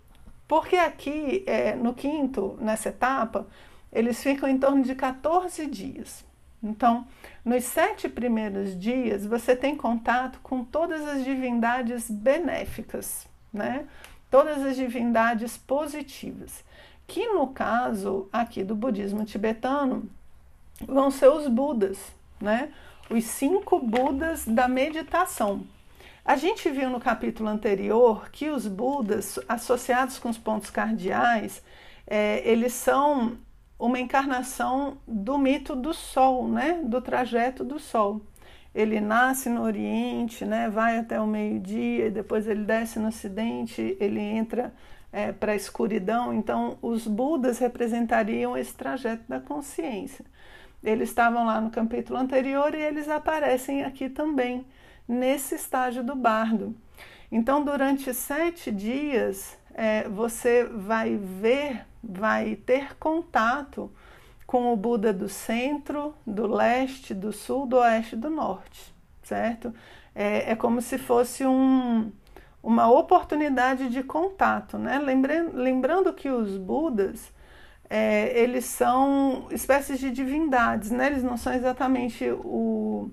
Porque 0.46 0.76
aqui, 0.76 1.42
é, 1.46 1.74
no 1.74 1.94
quinto, 1.94 2.56
nessa 2.60 2.90
etapa, 2.90 3.46
eles 3.92 4.22
ficam 4.22 4.48
em 4.48 4.58
torno 4.58 4.82
de 4.82 4.94
14 4.94 5.66
dias. 5.66 6.24
Então, 6.62 7.04
nos 7.44 7.64
sete 7.64 8.08
primeiros 8.08 8.78
dias, 8.78 9.26
você 9.26 9.56
tem 9.56 9.76
contato 9.76 10.38
com 10.42 10.64
todas 10.64 11.06
as 11.08 11.24
divindades 11.24 12.08
benéficas, 12.08 13.26
né? 13.52 13.86
Todas 14.30 14.62
as 14.62 14.76
divindades 14.76 15.58
positivas. 15.58 16.64
Que 17.06 17.26
no 17.28 17.48
caso 17.48 18.28
aqui 18.32 18.62
do 18.62 18.76
budismo 18.76 19.24
tibetano 19.24 20.08
vão 20.86 21.10
ser 21.10 21.28
os 21.28 21.48
Budas, 21.48 21.98
né? 22.40 22.72
Os 23.12 23.24
cinco 23.24 23.78
Budas 23.78 24.46
da 24.46 24.66
meditação. 24.66 25.66
A 26.24 26.36
gente 26.36 26.70
viu 26.70 26.88
no 26.88 27.00
capítulo 27.00 27.48
anterior 27.48 28.30
que 28.30 28.48
os 28.48 28.66
Budas, 28.66 29.38
associados 29.48 30.18
com 30.18 30.30
os 30.30 30.38
pontos 30.38 30.70
cardeais, 30.70 31.62
é, 32.06 32.42
eles 32.48 32.72
são 32.72 33.36
uma 33.78 33.98
encarnação 33.98 34.96
do 35.06 35.36
mito 35.36 35.74
do 35.74 35.92
Sol, 35.92 36.48
né? 36.48 36.80
do 36.84 37.02
trajeto 37.02 37.64
do 37.64 37.78
Sol. 37.78 38.20
Ele 38.74 39.00
nasce 39.00 39.50
no 39.50 39.62
Oriente, 39.62 40.44
né? 40.44 40.70
vai 40.70 40.96
até 40.96 41.20
o 41.20 41.26
meio-dia, 41.26 42.10
depois 42.10 42.46
ele 42.46 42.64
desce 42.64 42.98
no 42.98 43.08
Ocidente, 43.08 43.96
ele 44.00 44.20
entra 44.20 44.72
é, 45.12 45.32
para 45.32 45.52
a 45.52 45.56
escuridão. 45.56 46.32
Então, 46.32 46.78
os 46.80 47.06
Budas 47.06 47.58
representariam 47.58 48.56
esse 48.56 48.72
trajeto 48.74 49.24
da 49.28 49.40
consciência. 49.40 50.24
Eles 50.82 51.08
estavam 51.08 51.46
lá 51.46 51.60
no 51.60 51.70
capítulo 51.70 52.18
anterior 52.18 52.74
e 52.74 52.80
eles 52.80 53.08
aparecem 53.08 53.84
aqui 53.84 54.08
também, 54.08 54.66
nesse 55.06 55.54
estágio 55.54 56.02
do 56.02 56.14
bardo. 56.14 56.74
Então, 57.30 57.64
durante 57.64 58.12
sete 58.12 58.70
dias, 58.70 59.56
é, 59.74 60.08
você 60.08 60.64
vai 60.64 61.16
ver, 61.16 61.86
vai 62.02 62.56
ter 62.56 62.96
contato 62.96 63.90
com 64.46 64.72
o 64.72 64.76
Buda 64.76 65.12
do 65.12 65.28
centro, 65.28 66.14
do 66.26 66.46
leste, 66.46 67.14
do 67.14 67.32
sul, 67.32 67.66
do 67.66 67.78
oeste 67.78 68.14
e 68.14 68.18
do 68.18 68.28
norte, 68.28 68.94
certo? 69.22 69.72
É, 70.14 70.52
é 70.52 70.54
como 70.54 70.82
se 70.82 70.98
fosse 70.98 71.46
um, 71.46 72.12
uma 72.62 72.90
oportunidade 72.90 73.88
de 73.88 74.02
contato, 74.02 74.76
né? 74.76 74.98
Lembrando, 74.98 75.56
lembrando 75.56 76.12
que 76.12 76.28
os 76.28 76.58
Budas, 76.58 77.32
é, 77.94 78.40
eles 78.40 78.64
são 78.64 79.48
espécies 79.50 80.00
de 80.00 80.10
divindades, 80.10 80.90
né? 80.90 81.08
Eles 81.08 81.22
não 81.22 81.36
são 81.36 81.52
exatamente 81.52 82.24
o, 82.30 83.10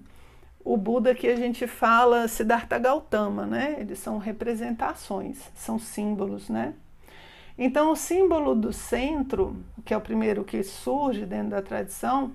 o 0.64 0.78
Buda 0.78 1.14
que 1.14 1.28
a 1.28 1.36
gente 1.36 1.68
fala 1.68 2.30
Siddhartha 2.30 2.80
Gautama, 2.80 3.46
né? 3.46 3.76
Eles 3.78 4.00
são 4.00 4.18
representações, 4.18 5.38
são 5.54 5.78
símbolos, 5.78 6.48
né? 6.48 6.76
Então, 7.58 7.92
o 7.92 7.96
símbolo 7.98 8.56
do 8.56 8.72
centro, 8.72 9.62
que 9.84 9.94
é 9.94 9.98
o 9.98 10.02
primeiro 10.02 10.46
que 10.46 10.64
surge 10.64 11.26
dentro 11.26 11.50
da 11.50 11.62
tradição, 11.62 12.32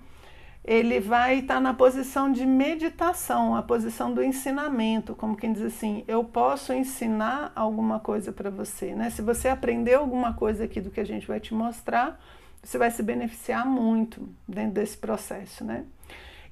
ele 0.65 0.99
vai 0.99 1.41
estar 1.41 1.61
na 1.61 1.75
posição 1.75 2.33
de 2.33 2.47
meditação, 2.47 3.55
a 3.55 3.63
posição 3.63 4.15
do 4.15 4.23
ensinamento, 4.23 5.15
como 5.15 5.37
quem 5.37 5.53
diz 5.53 5.63
assim, 5.63 6.03
eu 6.09 6.25
posso 6.25 6.73
ensinar 6.73 7.53
alguma 7.55 8.01
coisa 8.01 8.33
para 8.33 8.49
você, 8.49 8.95
né? 8.95 9.11
Se 9.11 9.21
você 9.21 9.49
aprender 9.49 9.95
alguma 9.95 10.33
coisa 10.33 10.65
aqui 10.65 10.81
do 10.81 10.91
que 10.91 11.01
a 11.01 11.05
gente 11.05 11.27
vai 11.27 11.39
te 11.39 11.53
mostrar, 11.53 12.19
você 12.63 12.79
vai 12.79 12.91
se 12.91 13.03
beneficiar 13.03 13.67
muito 13.67 14.27
dentro 14.49 14.73
desse 14.73 14.97
processo, 14.97 15.63
né? 15.63 15.85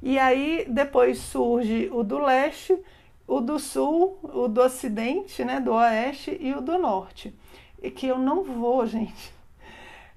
E 0.02 0.18
aí 0.18 0.66
depois 0.68 1.18
surge 1.18 1.88
o 1.90 2.02
do 2.02 2.18
leste, 2.18 2.78
o 3.26 3.40
do 3.40 3.58
sul, 3.58 4.18
o 4.22 4.46
do 4.46 4.60
ocidente, 4.60 5.42
né, 5.42 5.58
do 5.58 5.72
oeste 5.72 6.36
e 6.38 6.52
o 6.52 6.60
do 6.60 6.76
norte. 6.76 7.34
E 7.82 7.90
que 7.90 8.08
eu 8.08 8.18
não 8.18 8.44
vou, 8.44 8.84
gente, 8.86 9.32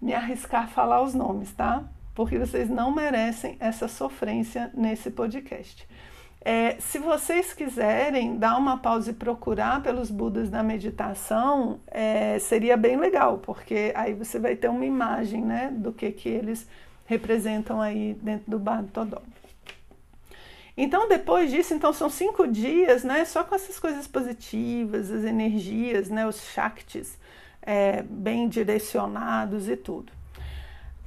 me 0.01 0.13
arriscar 0.13 0.65
a 0.65 0.67
falar 0.67 1.01
os 1.01 1.13
nomes, 1.13 1.53
tá? 1.53 1.85
Porque 2.15 2.39
vocês 2.39 2.69
não 2.69 2.91
merecem 2.91 3.57
essa 3.59 3.87
sofrência 3.87 4.71
nesse 4.73 5.11
podcast. 5.11 5.87
É, 6.47 6.77
se 6.79 6.99
vocês 6.99 7.53
quiserem 7.53 8.37
dar 8.37 8.55
uma 8.57 8.77
pausa 8.77 9.09
e 9.09 9.13
procurar 9.13 9.81
pelos 9.81 10.11
Budas 10.11 10.49
da 10.49 10.61
meditação, 10.61 11.79
é, 11.87 12.37
seria 12.39 12.77
bem 12.77 12.97
legal, 12.97 13.39
porque 13.39 13.91
aí 13.95 14.13
você 14.13 14.37
vai 14.37 14.55
ter 14.55 14.69
uma 14.69 14.85
imagem 14.85 15.43
né, 15.43 15.71
do 15.75 15.91
que, 15.91 16.11
que 16.11 16.29
eles 16.29 16.67
representam 17.05 17.81
aí 17.81 18.13
dentro 18.21 18.49
do 18.49 18.59
Bardo 18.59 18.89
Todó. 18.91 19.21
Então, 20.77 21.07
depois 21.07 21.49
disso, 21.49 21.73
então 21.73 21.91
são 21.91 22.09
cinco 22.09 22.47
dias, 22.47 23.03
né, 23.03 23.25
só 23.25 23.43
com 23.43 23.55
essas 23.55 23.79
coisas 23.79 24.07
positivas, 24.07 25.09
as 25.09 25.23
energias, 25.23 26.09
né, 26.09 26.27
os 26.27 26.39
shaktis 26.51 27.17
é, 27.61 28.03
bem 28.03 28.47
direcionados 28.47 29.67
e 29.67 29.75
tudo. 29.75 30.13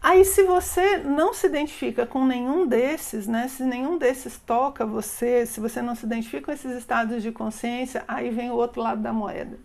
Aí, 0.00 0.24
se 0.24 0.44
você 0.44 0.98
não 0.98 1.34
se 1.34 1.46
identifica 1.46 2.06
com 2.06 2.24
nenhum 2.24 2.66
desses, 2.66 3.26
né, 3.26 3.48
se 3.48 3.64
nenhum 3.64 3.98
desses 3.98 4.38
toca 4.38 4.87
você, 4.87 5.44
se 5.44 5.61
você 5.61 5.82
não 5.82 5.94
se 5.94 6.06
identifica 6.06 6.46
com 6.46 6.52
esses 6.52 6.72
estados 6.72 7.22
de 7.22 7.32
consciência, 7.32 8.04
aí 8.06 8.30
vem 8.30 8.50
o 8.50 8.54
outro 8.54 8.80
lado 8.80 9.02
da 9.02 9.12
moeda. 9.12 9.58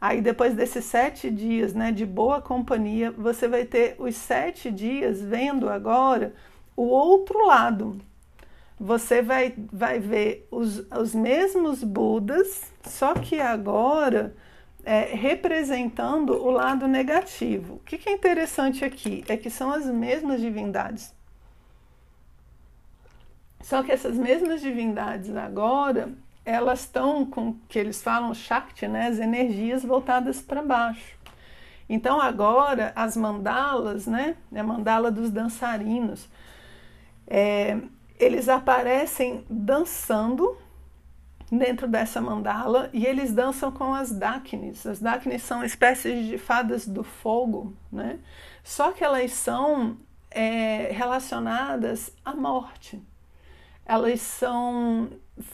Aí, 0.00 0.20
depois 0.20 0.54
desses 0.54 0.84
sete 0.84 1.30
dias 1.30 1.74
né, 1.74 1.92
de 1.92 2.06
boa 2.06 2.40
companhia, 2.40 3.10
você 3.10 3.48
vai 3.48 3.64
ter 3.64 3.96
os 3.98 4.16
sete 4.16 4.70
dias 4.70 5.20
vendo 5.20 5.68
agora 5.68 6.34
o 6.80 6.84
outro 6.84 7.46
lado, 7.46 8.00
você 8.78 9.20
vai, 9.20 9.54
vai 9.70 9.98
ver 9.98 10.48
os, 10.50 10.78
os 10.90 11.14
mesmos 11.14 11.84
Budas, 11.84 12.72
só 12.82 13.12
que 13.12 13.38
agora 13.38 14.34
é, 14.84 15.14
representando 15.14 16.32
o 16.32 16.50
lado 16.50 16.86
negativo. 16.88 17.74
O 17.74 17.78
que, 17.80 17.98
que 17.98 18.08
é 18.08 18.12
interessante 18.12 18.84
aqui 18.84 19.24
é 19.28 19.36
que 19.36 19.50
são 19.50 19.72
as 19.72 19.86
mesmas 19.86 20.40
divindades. 20.40 21.14
Só 23.60 23.82
que 23.82 23.92
essas 23.92 24.16
mesmas 24.16 24.60
divindades 24.60 25.34
agora, 25.36 26.12
elas 26.44 26.80
estão 26.80 27.26
com 27.26 27.54
que 27.68 27.78
eles 27.78 28.02
falam 28.02 28.34
Shakti, 28.34 28.88
né, 28.88 29.08
as 29.08 29.18
energias 29.18 29.84
voltadas 29.84 30.40
para 30.40 30.62
baixo. 30.62 31.18
Então 31.88 32.20
agora 32.20 32.92
as 32.96 33.16
mandalas, 33.16 34.06
né, 34.06 34.36
a 34.54 34.62
mandala 34.62 35.10
dos 35.10 35.30
dançarinos, 35.30 36.28
é, 37.26 37.78
eles 38.18 38.48
aparecem 38.48 39.44
dançando 39.48 40.56
dentro 41.50 41.88
dessa 41.88 42.20
mandala 42.20 42.88
e 42.92 43.04
eles 43.04 43.32
dançam 43.32 43.72
com 43.72 43.92
as 43.92 44.12
Daknis. 44.12 44.86
As 44.86 45.00
Daknis 45.00 45.42
são 45.42 45.64
espécies 45.64 46.26
de 46.26 46.38
fadas 46.38 46.86
do 46.86 47.02
fogo, 47.02 47.74
né? 47.90 48.18
Só 48.62 48.92
que 48.92 49.02
elas 49.02 49.32
são 49.32 49.96
é, 50.30 50.90
relacionadas 50.92 52.12
à 52.24 52.34
morte. 52.34 53.02
Elas 53.84 54.20
são 54.20 55.10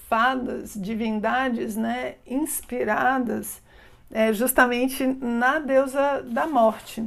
fadas, 0.09 0.75
divindades, 0.75 1.77
né? 1.77 2.17
Inspiradas 2.27 3.63
é, 4.11 4.33
justamente 4.33 5.07
na 5.07 5.59
deusa 5.59 6.23
da 6.23 6.47
morte, 6.47 7.05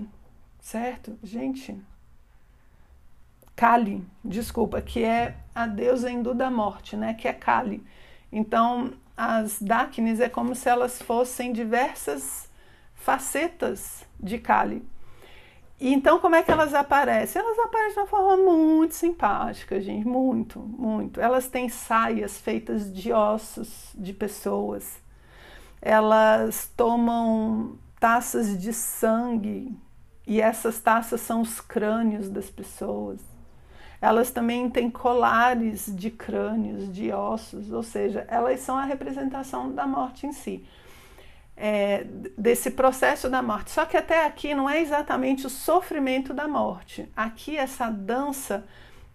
certo? 0.59 1.17
Gente, 1.23 1.79
Kali, 3.55 4.05
desculpa, 4.23 4.81
que 4.81 5.03
é 5.03 5.35
a 5.53 5.67
deusa 5.67 6.09
hindu 6.09 6.33
da 6.33 6.49
morte, 6.49 6.95
né? 6.95 7.13
Que 7.13 7.27
é 7.27 7.33
Kali. 7.33 7.83
Então, 8.31 8.93
as 9.15 9.61
Daknis 9.61 10.19
é 10.19 10.29
como 10.29 10.55
se 10.55 10.69
elas 10.69 11.01
fossem 11.01 11.51
diversas 11.51 12.49
facetas 12.93 14.05
de 14.19 14.37
Kali. 14.37 14.83
E 15.79 15.93
então, 15.93 16.19
como 16.19 16.35
é 16.35 16.43
que 16.43 16.51
elas 16.51 16.73
aparecem? 16.73 17.41
Elas 17.41 17.57
aparecem 17.59 17.93
de 17.93 17.99
uma 17.99 18.07
forma 18.07 18.37
muito 18.37 18.93
simpática, 18.95 19.79
gente, 19.79 20.05
muito, 20.05 20.59
muito. 20.59 21.21
Elas 21.21 21.47
têm 21.47 21.69
saias 21.69 22.37
feitas 22.37 22.93
de 22.93 23.13
ossos 23.13 23.93
de 23.95 24.13
pessoas. 24.13 25.01
Elas 25.81 26.69
tomam 26.75 27.77
taças 27.97 28.59
de 28.59 28.73
sangue 28.73 29.73
e 30.27 30.41
essas 30.41 30.79
taças 30.81 31.21
são 31.21 31.41
os 31.41 31.61
crânios 31.61 32.29
das 32.29 32.49
pessoas. 32.49 33.21
Elas 34.01 34.31
também 34.31 34.69
têm 34.69 34.89
colares 34.89 35.93
de 35.93 36.09
crânios, 36.09 36.91
de 36.91 37.11
ossos, 37.11 37.71
ou 37.71 37.83
seja, 37.83 38.25
elas 38.29 38.61
são 38.61 38.77
a 38.77 38.85
representação 38.85 39.71
da 39.71 39.85
morte 39.85 40.25
em 40.25 40.31
si. 40.31 40.65
É, 41.57 42.05
desse 42.37 42.71
processo 42.71 43.29
da 43.29 43.41
morte. 43.41 43.71
Só 43.71 43.85
que 43.85 43.97
até 43.97 44.25
aqui 44.25 44.55
não 44.55 44.69
é 44.69 44.79
exatamente 44.79 45.45
o 45.45 45.49
sofrimento 45.49 46.33
da 46.33 46.47
morte. 46.47 47.09
Aqui, 47.13 47.57
essa 47.57 47.89
dança 47.89 48.63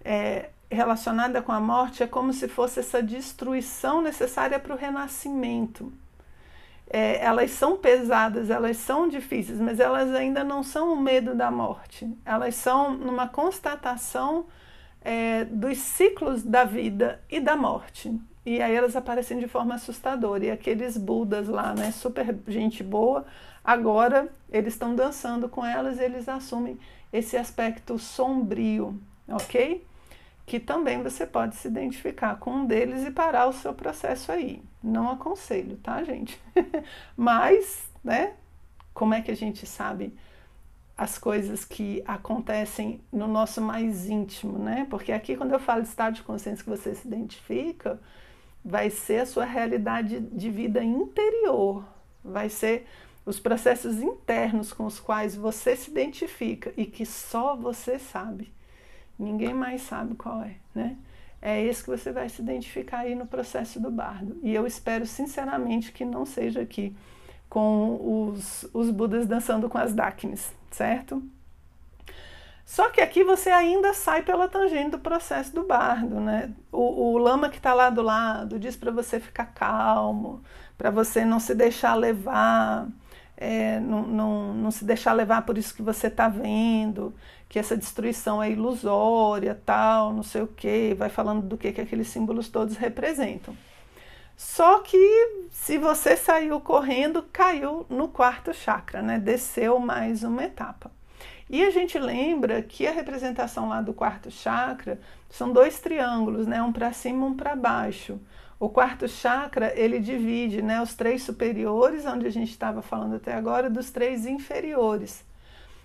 é, 0.05 0.51
relacionada 0.71 1.41
com 1.41 1.53
a 1.53 1.61
morte 1.61 2.03
é 2.03 2.07
como 2.07 2.35
se 2.35 2.47
fosse 2.47 2.81
essa 2.81 3.03
destruição 3.03 4.03
necessária 4.03 4.59
para 4.59 4.75
o 4.75 4.77
renascimento. 4.77 5.91
É, 6.91 7.25
elas 7.25 7.51
são 7.53 7.79
pesadas, 7.79 8.51
elas 8.51 8.77
são 8.77 9.09
difíceis, 9.09 9.59
mas 9.59 9.81
elas 9.81 10.13
ainda 10.15 10.45
não 10.45 10.63
são 10.63 10.93
o 10.93 11.01
medo 11.01 11.35
da 11.35 11.51
morte. 11.51 12.07
Elas 12.27 12.55
são 12.57 12.93
numa 12.93 13.27
constatação 13.27 14.45
é, 15.05 15.45
dos 15.45 15.77
ciclos 15.79 16.43
da 16.43 16.65
vida 16.65 17.21
e 17.31 17.39
da 17.39 17.55
morte. 17.55 18.19
E 18.47 18.61
aí 18.61 18.75
elas 18.75 18.97
aparecem 18.97 19.39
de 19.39 19.47
forma 19.47 19.75
assustadora. 19.75 20.47
E 20.47 20.51
aqueles 20.51 20.97
Budas 20.97 21.47
lá, 21.47 21.75
né, 21.75 21.93
super 21.93 22.37
gente 22.49 22.83
boa, 22.83 23.27
agora 23.63 24.29
eles 24.51 24.73
estão 24.73 24.95
dançando 24.95 25.49
com 25.49 25.65
elas 25.65 25.99
e 25.99 26.03
eles 26.03 26.29
assumem 26.29 26.79
esse 27.13 27.37
aspecto 27.37 27.99
sombrio, 27.99 28.99
ok? 29.29 29.87
Que 30.47 30.59
também 30.59 31.03
você 31.03 31.27
pode 31.27 31.55
se 31.57 31.69
identificar 31.69 32.37
com 32.37 32.51
um 32.51 32.67
deles 32.67 33.07
e 33.07 33.11
parar 33.11 33.47
o 33.47 33.53
seu 33.53 33.73
processo 33.73 34.33
aí. 34.33 34.63
Não 34.83 35.11
aconselho, 35.11 35.77
tá, 35.77 36.03
gente? 36.03 36.39
Mas, 37.17 37.89
né, 38.03 38.35
como 38.93 39.15
é 39.15 39.23
que 39.23 39.31
a 39.31 39.37
gente 39.37 39.67
sabe 39.67 40.13
as 40.97 41.19
coisas 41.19 41.65
que 41.65 42.03
acontecem 42.07 43.01
no 43.13 43.27
nosso 43.27 43.61
mais 43.61 44.09
íntimo, 44.09 44.59
né? 44.59 44.87
Porque 44.89 45.11
aqui, 45.11 45.37
quando 45.37 45.53
eu 45.53 45.59
falo 45.59 45.83
de 45.83 45.89
estado 45.89 46.15
de 46.15 46.23
consciência 46.23 46.63
que 46.63 46.71
você 46.71 46.95
se 46.95 47.07
identifica, 47.07 48.01
vai 48.65 48.91
ser 48.91 49.23
a 49.23 49.27
sua 49.27 49.45
realidade 49.45 50.21
de 50.21 50.51
vida 50.51 50.83
interior, 50.83 51.85
vai 52.25 52.49
ser 52.49 52.87
os 53.27 53.41
processos 53.41 54.01
internos 54.01 54.73
com 54.73 54.87
os 54.87 55.01
quais 55.01 55.35
você 55.35 55.75
se 55.77 55.91
identifica 55.91 56.73
e 56.77 56.87
que 56.87 57.05
só 57.05 57.57
você 57.57 57.99
sabe. 57.99 58.53
Ninguém 59.19 59.53
mais 59.53 59.83
sabe 59.83 60.15
qual 60.15 60.43
é, 60.43 60.57
né? 60.75 60.97
É 61.41 61.63
esse 61.63 61.83
que 61.83 61.91
você 61.91 62.11
vai 62.11 62.29
se 62.29 62.41
identificar 62.41 63.01
aí 63.01 63.15
no 63.15 63.27
processo 63.27 63.79
do 63.81 63.91
bardo. 63.91 64.39
E 64.43 64.55
eu 64.55 64.67
espero 64.67 65.07
sinceramente 65.07 65.93
que 65.93 66.05
não 66.05 66.25
seja 66.25 66.63
aqui 66.63 66.97
com 67.55 68.33
os, 68.33 68.67
os 68.75 68.91
Budas 68.91 69.29
dançando 69.29 69.69
com 69.69 69.79
as 69.79 69.95
Daknis, 69.95 70.53
certo? 70.73 71.23
Só 72.67 72.91
que 72.91 73.01
aqui 73.01 73.23
você 73.23 73.49
ainda 73.49 73.95
sai 73.95 74.23
pela 74.23 74.49
tangente 74.49 74.91
do 74.91 74.99
processo 74.99 75.55
do 75.55 75.63
bardo, 75.63 76.19
né? 76.19 76.51
O, 76.73 77.13
o 77.13 77.17
lama 77.17 77.49
que 77.49 77.59
está 77.59 77.73
lá 77.73 77.91
do 77.91 78.03
lado 78.03 78.59
diz 78.59 78.75
para 78.75 78.91
você 78.91 79.21
ficar 79.21 79.47
calmo, 79.55 80.43
para 80.77 80.91
você 80.91 81.25
não 81.25 81.39
se 81.39 81.55
deixar 81.55 81.95
levar, 81.95 82.89
é, 83.37 83.79
não, 83.79 84.03
não, 84.03 84.55
não 84.55 84.71
se 84.73 84.85
deixar 84.85 85.13
levar 85.13 85.43
por 85.43 85.57
isso 85.57 85.77
que 85.77 85.83
você 85.83 86.09
está 86.09 86.27
vendo, 86.27 87.15
que 87.49 87.57
essa 87.57 87.77
destruição 87.77 88.43
é 88.43 88.51
ilusória, 88.51 89.57
tal, 89.65 90.13
não 90.13 90.25
sei 90.25 90.43
o 90.43 90.49
que, 90.49 90.93
vai 90.95 91.09
falando 91.09 91.47
do 91.47 91.57
que, 91.57 91.71
que 91.71 91.81
aqueles 91.81 92.09
símbolos 92.09 92.49
todos 92.49 92.77
representam. 92.77 93.57
Só 94.37 94.81
que 94.81 95.47
se 95.51 95.79
você 95.79 96.17
saiu 96.17 96.61
correndo, 96.61 97.23
caiu 97.33 97.87
no 97.89 98.09
quarto 98.09 98.53
chakra, 98.53 99.01
né? 99.01 99.19
Desceu 99.19 99.79
mais 99.79 100.23
uma 100.23 100.45
etapa. 100.45 100.91
E 101.49 101.63
a 101.65 101.71
gente 101.71 101.99
lembra 101.99 102.63
que 102.63 102.87
a 102.87 102.93
representação 102.93 103.69
lá 103.69 103.81
do 103.81 103.93
quarto 103.93 104.31
chakra 104.31 105.01
são 105.29 105.53
dois 105.53 105.79
triângulos, 105.81 106.47
né? 106.47 106.63
Um 106.63 106.73
para 106.73 106.93
cima, 106.93 107.27
um 107.27 107.35
para 107.35 107.55
baixo. 107.55 108.19
O 108.59 108.69
quarto 108.69 109.07
chakra 109.07 109.73
ele 109.79 109.99
divide, 109.99 110.63
né? 110.63 110.81
Os 110.81 110.95
três 110.95 111.23
superiores, 111.23 112.07
onde 112.07 112.27
a 112.27 112.31
gente 112.31 112.51
estava 112.51 112.83
falando 112.83 113.17
até 113.17 113.35
agora, 113.35 113.69
dos 113.69 113.91
três 113.91 114.27
inferiores. 114.27 115.25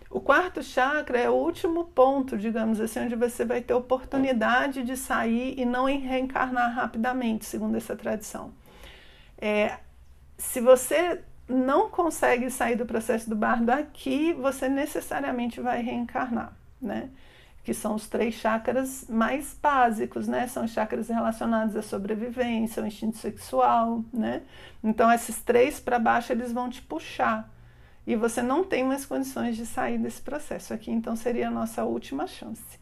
O 0.09 0.19
quarto 0.19 0.63
chakra 0.63 1.19
é 1.19 1.29
o 1.29 1.33
último 1.33 1.85
ponto, 1.85 2.35
digamos 2.35 2.81
assim, 2.81 3.01
onde 3.01 3.15
você 3.15 3.45
vai 3.45 3.61
ter 3.61 3.75
oportunidade 3.75 4.81
de 4.83 4.97
sair 4.97 5.53
e 5.55 5.65
não 5.65 5.85
reencarnar 5.85 6.73
rapidamente, 6.73 7.45
segundo 7.45 7.77
essa 7.77 7.95
tradição. 7.95 8.51
É, 9.37 9.77
se 10.35 10.59
você 10.59 11.21
não 11.47 11.89
consegue 11.89 12.49
sair 12.49 12.75
do 12.75 12.87
processo 12.87 13.29
do 13.29 13.35
bardo 13.35 13.69
aqui, 13.69 14.33
você 14.33 14.67
necessariamente 14.67 15.61
vai 15.61 15.81
reencarnar, 15.83 16.53
né? 16.81 17.09
Que 17.63 17.73
são 17.73 17.93
os 17.93 18.07
três 18.07 18.33
chakras 18.33 19.05
mais 19.07 19.55
básicos, 19.61 20.27
né? 20.27 20.47
São 20.47 20.65
os 20.65 20.71
chakras 20.71 21.09
relacionados 21.09 21.75
à 21.75 21.83
sobrevivência, 21.83 22.81
ao 22.81 22.87
instinto 22.87 23.17
sexual, 23.17 24.03
né? 24.11 24.41
Então, 24.83 25.11
esses 25.11 25.39
três 25.39 25.79
para 25.79 25.99
baixo, 25.99 26.31
eles 26.31 26.51
vão 26.51 26.67
te 26.67 26.81
puxar 26.81 27.47
e 28.09 28.15
você 28.15 28.41
não 28.41 28.63
tem 28.63 28.83
mais 28.83 29.05
condições 29.05 29.55
de 29.55 29.67
sair 29.67 29.99
desse 29.99 30.19
processo. 30.19 30.73
Aqui, 30.73 30.89
então, 30.89 31.15
seria 31.15 31.47
a 31.47 31.51
nossa 31.51 31.85
última 31.85 32.25
chance. 32.25 32.79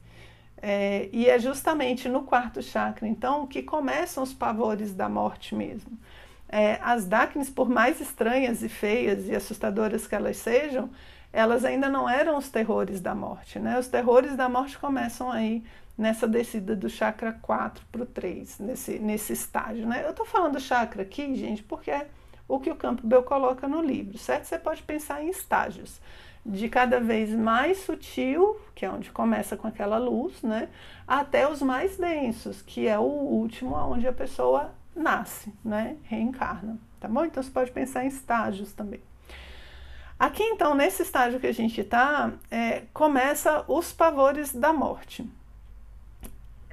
É, 0.61 1.09
e 1.11 1.29
é 1.29 1.37
justamente 1.37 2.07
no 2.07 2.23
quarto 2.23 2.63
chakra, 2.63 3.05
então, 3.05 3.45
que 3.45 3.61
começam 3.61 4.23
os 4.23 4.33
pavores 4.33 4.93
da 4.93 5.09
morte 5.09 5.53
mesmo. 5.53 5.99
É, 6.47 6.79
as 6.81 7.05
Daknis, 7.05 7.49
por 7.49 7.67
mais 7.67 7.99
estranhas 7.99 8.63
e 8.63 8.69
feias 8.69 9.27
e 9.27 9.35
assustadoras 9.35 10.07
que 10.07 10.15
elas 10.15 10.37
sejam, 10.37 10.89
elas 11.33 11.65
ainda 11.65 11.89
não 11.89 12.09
eram 12.09 12.37
os 12.37 12.47
terrores 12.47 13.01
da 13.01 13.13
morte. 13.13 13.59
Né? 13.59 13.77
Os 13.77 13.89
terrores 13.89 14.33
da 14.37 14.47
morte 14.47 14.79
começam 14.79 15.29
aí 15.29 15.61
nessa 15.97 16.25
descida 16.25 16.73
do 16.73 16.89
chakra 16.89 17.33
4 17.41 17.85
para 17.91 18.03
o 18.03 18.05
3, 18.05 18.59
nesse, 18.59 18.97
nesse 18.97 19.33
estágio. 19.33 19.85
Né? 19.85 20.05
Eu 20.05 20.11
estou 20.11 20.25
falando 20.25 20.57
chakra 20.57 21.01
aqui, 21.01 21.35
gente, 21.35 21.63
porque 21.63 21.91
é 21.91 22.07
o 22.47 22.59
que 22.59 22.71
o 22.71 22.75
Campbell 22.75 23.23
coloca 23.23 23.67
no 23.67 23.81
livro, 23.81 24.17
certo? 24.17 24.45
Você 24.45 24.57
pode 24.57 24.81
pensar 24.83 25.23
em 25.23 25.29
estágios 25.29 25.99
de 26.45 26.69
cada 26.69 26.99
vez 26.99 27.29
mais 27.31 27.79
sutil, 27.79 28.57
que 28.73 28.85
é 28.85 28.89
onde 28.89 29.11
começa 29.11 29.57
com 29.57 29.67
aquela 29.67 29.97
luz, 29.97 30.41
né, 30.41 30.69
até 31.05 31.49
os 31.49 31.61
mais 31.61 31.97
densos, 31.97 32.61
que 32.61 32.87
é 32.87 32.97
o 32.97 33.03
último 33.03 33.75
onde 33.75 34.07
a 34.07 34.13
pessoa 34.13 34.71
nasce, 34.95 35.53
né, 35.63 35.97
reencarna, 36.03 36.77
tá 37.01 37.07
bom? 37.07 37.25
Então 37.25 37.43
você 37.43 37.51
pode 37.51 37.71
pensar 37.71 38.05
em 38.05 38.07
estágios 38.07 38.71
também. 38.71 39.01
Aqui 40.17 40.41
então, 40.41 40.73
nesse 40.73 41.03
estágio 41.03 41.39
que 41.39 41.45
a 41.45 41.53
gente 41.53 41.81
está, 41.81 42.31
é, 42.49 42.83
começa 42.93 43.63
os 43.67 43.91
pavores 43.91 44.51
da 44.53 44.73
morte. 44.73 45.29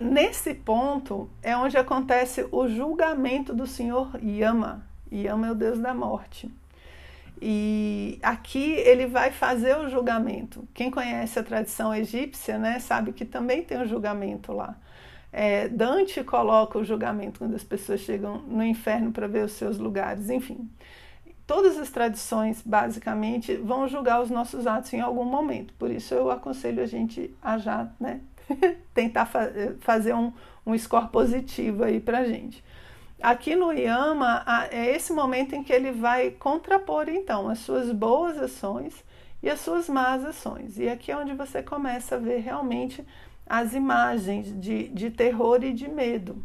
Nesse 0.00 0.54
ponto 0.54 1.28
é 1.42 1.56
onde 1.56 1.76
acontece 1.76 2.48
o 2.50 2.66
julgamento 2.68 3.52
do 3.52 3.66
senhor 3.66 4.10
Yama, 4.24 4.86
Yama 5.12 5.48
é 5.48 5.52
o 5.52 5.54
deus 5.54 5.78
da 5.78 5.94
morte. 5.94 6.50
E 7.40 8.18
aqui 8.22 8.72
ele 8.72 9.06
vai 9.06 9.30
fazer 9.30 9.76
o 9.76 9.88
julgamento. 9.88 10.66
Quem 10.72 10.90
conhece 10.90 11.38
a 11.38 11.42
tradição 11.42 11.94
egípcia, 11.94 12.58
né, 12.58 12.78
sabe 12.78 13.12
que 13.12 13.24
também 13.24 13.62
tem 13.62 13.80
o 13.80 13.86
julgamento 13.86 14.52
lá. 14.52 14.76
É, 15.32 15.68
Dante 15.68 16.22
coloca 16.22 16.78
o 16.78 16.84
julgamento 16.84 17.40
quando 17.40 17.56
as 17.56 17.64
pessoas 17.64 18.00
chegam 18.00 18.38
no 18.38 18.62
inferno 18.64 19.10
para 19.10 19.26
ver 19.26 19.44
os 19.44 19.52
seus 19.52 19.78
lugares, 19.78 20.30
enfim. 20.30 20.70
Todas 21.46 21.76
as 21.76 21.90
tradições, 21.90 22.62
basicamente, 22.64 23.56
vão 23.56 23.88
julgar 23.88 24.22
os 24.22 24.30
nossos 24.30 24.66
atos 24.66 24.92
em 24.92 25.00
algum 25.00 25.24
momento. 25.24 25.74
Por 25.74 25.90
isso 25.90 26.14
eu 26.14 26.30
aconselho 26.30 26.82
a 26.82 26.86
gente 26.86 27.34
a 27.42 27.58
já 27.58 27.90
né, 27.98 28.20
tentar 28.94 29.26
fa 29.26 29.50
fazer 29.80 30.14
um, 30.14 30.32
um 30.64 30.78
score 30.78 31.08
positivo 31.08 31.84
aí 31.84 32.00
para 32.00 32.24
gente. 32.24 32.62
Aqui 33.24 33.56
no 33.56 33.72
Yama, 33.72 34.44
é 34.70 34.94
esse 34.94 35.10
momento 35.10 35.54
em 35.54 35.62
que 35.64 35.72
ele 35.72 35.90
vai 35.92 36.30
contrapor, 36.32 37.08
então, 37.08 37.48
as 37.48 37.60
suas 37.60 37.90
boas 37.90 38.36
ações 38.36 39.02
e 39.42 39.48
as 39.48 39.60
suas 39.60 39.88
más 39.88 40.22
ações. 40.22 40.78
E 40.78 40.90
aqui 40.90 41.10
é 41.10 41.16
onde 41.16 41.32
você 41.32 41.62
começa 41.62 42.16
a 42.16 42.18
ver 42.18 42.40
realmente 42.40 43.02
as 43.46 43.72
imagens 43.72 44.52
de, 44.60 44.88
de 44.88 45.10
terror 45.10 45.64
e 45.64 45.72
de 45.72 45.88
medo. 45.88 46.36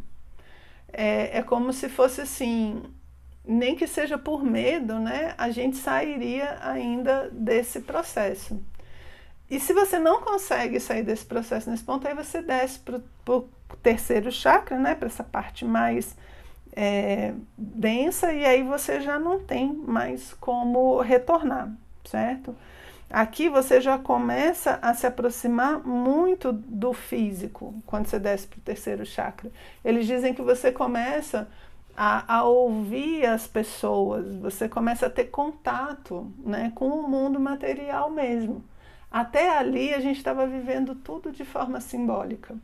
É, 0.90 1.40
é 1.40 1.42
como 1.42 1.70
se 1.70 1.86
fosse 1.90 2.22
assim, 2.22 2.82
nem 3.44 3.76
que 3.76 3.86
seja 3.86 4.16
por 4.16 4.42
medo, 4.42 4.98
né? 4.98 5.34
A 5.36 5.50
gente 5.50 5.76
sairia 5.76 6.60
ainda 6.62 7.28
desse 7.30 7.80
processo. 7.80 8.58
E 9.50 9.60
se 9.60 9.74
você 9.74 9.98
não 9.98 10.22
consegue 10.22 10.80
sair 10.80 11.02
desse 11.02 11.26
processo 11.26 11.68
nesse 11.68 11.84
ponto, 11.84 12.08
aí 12.08 12.14
você 12.14 12.40
desce 12.40 12.78
para 12.78 13.02
o 13.28 13.48
terceiro 13.82 14.32
chakra, 14.32 14.78
né? 14.78 14.94
Para 14.94 15.08
essa 15.08 15.22
parte 15.22 15.62
mais 15.62 16.16
é, 16.72 17.34
densa 17.56 18.32
e 18.32 18.44
aí 18.44 18.62
você 18.62 19.00
já 19.00 19.18
não 19.18 19.40
tem 19.40 19.72
mais 19.72 20.34
como 20.34 21.00
retornar, 21.00 21.72
certo? 22.04 22.54
Aqui 23.10 23.48
você 23.48 23.80
já 23.80 23.98
começa 23.98 24.78
a 24.80 24.94
se 24.94 25.04
aproximar 25.04 25.84
muito 25.84 26.52
do 26.52 26.92
físico 26.92 27.74
quando 27.84 28.06
você 28.06 28.20
desce 28.20 28.46
para 28.46 28.58
o 28.58 28.62
terceiro 28.62 29.04
chakra. 29.04 29.50
Eles 29.84 30.06
dizem 30.06 30.32
que 30.32 30.42
você 30.42 30.70
começa 30.70 31.48
a, 31.96 32.36
a, 32.36 32.44
ouvir 32.44 33.26
as 33.26 33.48
pessoas, 33.48 34.36
você 34.36 34.68
começa 34.68 35.06
a 35.06 35.10
ter 35.10 35.24
contato 35.24 36.32
né, 36.38 36.70
com 36.74 36.88
o 36.88 37.08
mundo 37.08 37.40
material 37.40 38.10
mesmo. 38.10 38.64
Até 39.10 39.58
ali 39.58 39.92
a 39.92 39.98
gente 39.98 40.18
estava 40.18 40.46
vivendo 40.46 40.94
tudo 40.94 41.32
de 41.32 41.44
forma 41.44 41.80
simbólica. 41.80 42.54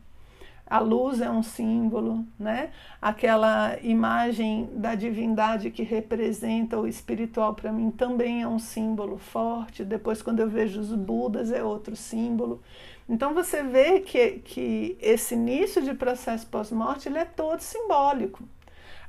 A 0.68 0.80
luz 0.80 1.20
é 1.20 1.30
um 1.30 1.44
símbolo, 1.44 2.26
né? 2.36 2.70
Aquela 3.00 3.78
imagem 3.82 4.68
da 4.72 4.96
divindade 4.96 5.70
que 5.70 5.84
representa 5.84 6.76
o 6.76 6.88
espiritual 6.88 7.54
para 7.54 7.70
mim 7.70 7.92
também 7.92 8.42
é 8.42 8.48
um 8.48 8.58
símbolo 8.58 9.16
forte. 9.16 9.84
Depois, 9.84 10.20
quando 10.22 10.40
eu 10.40 10.48
vejo 10.48 10.80
os 10.80 10.92
Budas, 10.92 11.52
é 11.52 11.62
outro 11.62 11.94
símbolo. 11.94 12.60
Então 13.08 13.32
você 13.32 13.62
vê 13.62 14.00
que, 14.00 14.40
que 14.40 14.98
esse 15.00 15.34
início 15.34 15.80
de 15.80 15.94
processo 15.94 16.46
pós-morte 16.48 17.08
ele 17.08 17.18
é 17.18 17.24
todo 17.24 17.60
simbólico. 17.60 18.42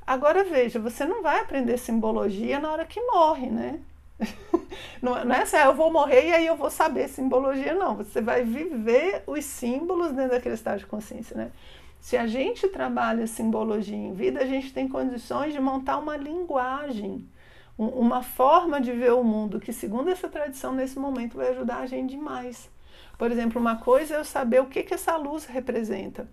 Agora 0.06 0.44
veja, 0.44 0.78
você 0.78 1.04
não 1.04 1.22
vai 1.22 1.40
aprender 1.40 1.76
simbologia 1.76 2.60
na 2.60 2.70
hora 2.70 2.84
que 2.84 3.00
morre, 3.00 3.50
né? 3.50 3.80
Não, 5.00 5.24
não 5.24 5.34
é 5.34 5.42
assim, 5.42 5.56
ah, 5.56 5.66
eu 5.66 5.74
vou 5.74 5.92
morrer 5.92 6.28
e 6.28 6.34
aí 6.34 6.46
eu 6.46 6.56
vou 6.56 6.70
saber 6.70 7.08
simbologia, 7.08 7.72
não. 7.72 7.96
Você 7.96 8.20
vai 8.20 8.44
viver 8.44 9.22
os 9.26 9.44
símbolos 9.44 10.12
dentro 10.12 10.32
daquele 10.32 10.56
estado 10.56 10.78
de 10.78 10.86
consciência, 10.86 11.36
né? 11.36 11.52
Se 12.00 12.16
a 12.16 12.26
gente 12.26 12.68
trabalha 12.68 13.26
simbologia 13.26 13.96
em 13.96 14.12
vida, 14.12 14.40
a 14.40 14.46
gente 14.46 14.72
tem 14.72 14.88
condições 14.88 15.52
de 15.52 15.60
montar 15.60 15.98
uma 15.98 16.16
linguagem, 16.16 17.28
uma 17.76 18.22
forma 18.22 18.80
de 18.80 18.92
ver 18.92 19.12
o 19.12 19.22
mundo 19.22 19.60
que, 19.60 19.72
segundo 19.72 20.10
essa 20.10 20.28
tradição, 20.28 20.72
nesse 20.72 20.98
momento 20.98 21.36
vai 21.36 21.50
ajudar 21.50 21.78
a 21.78 21.86
gente 21.86 22.10
demais. 22.10 22.68
Por 23.16 23.30
exemplo, 23.30 23.60
uma 23.60 23.76
coisa 23.76 24.14
é 24.14 24.18
eu 24.18 24.24
saber 24.24 24.60
o 24.60 24.66
que, 24.66 24.82
que 24.82 24.94
essa 24.94 25.16
luz 25.16 25.44
representa. 25.44 26.28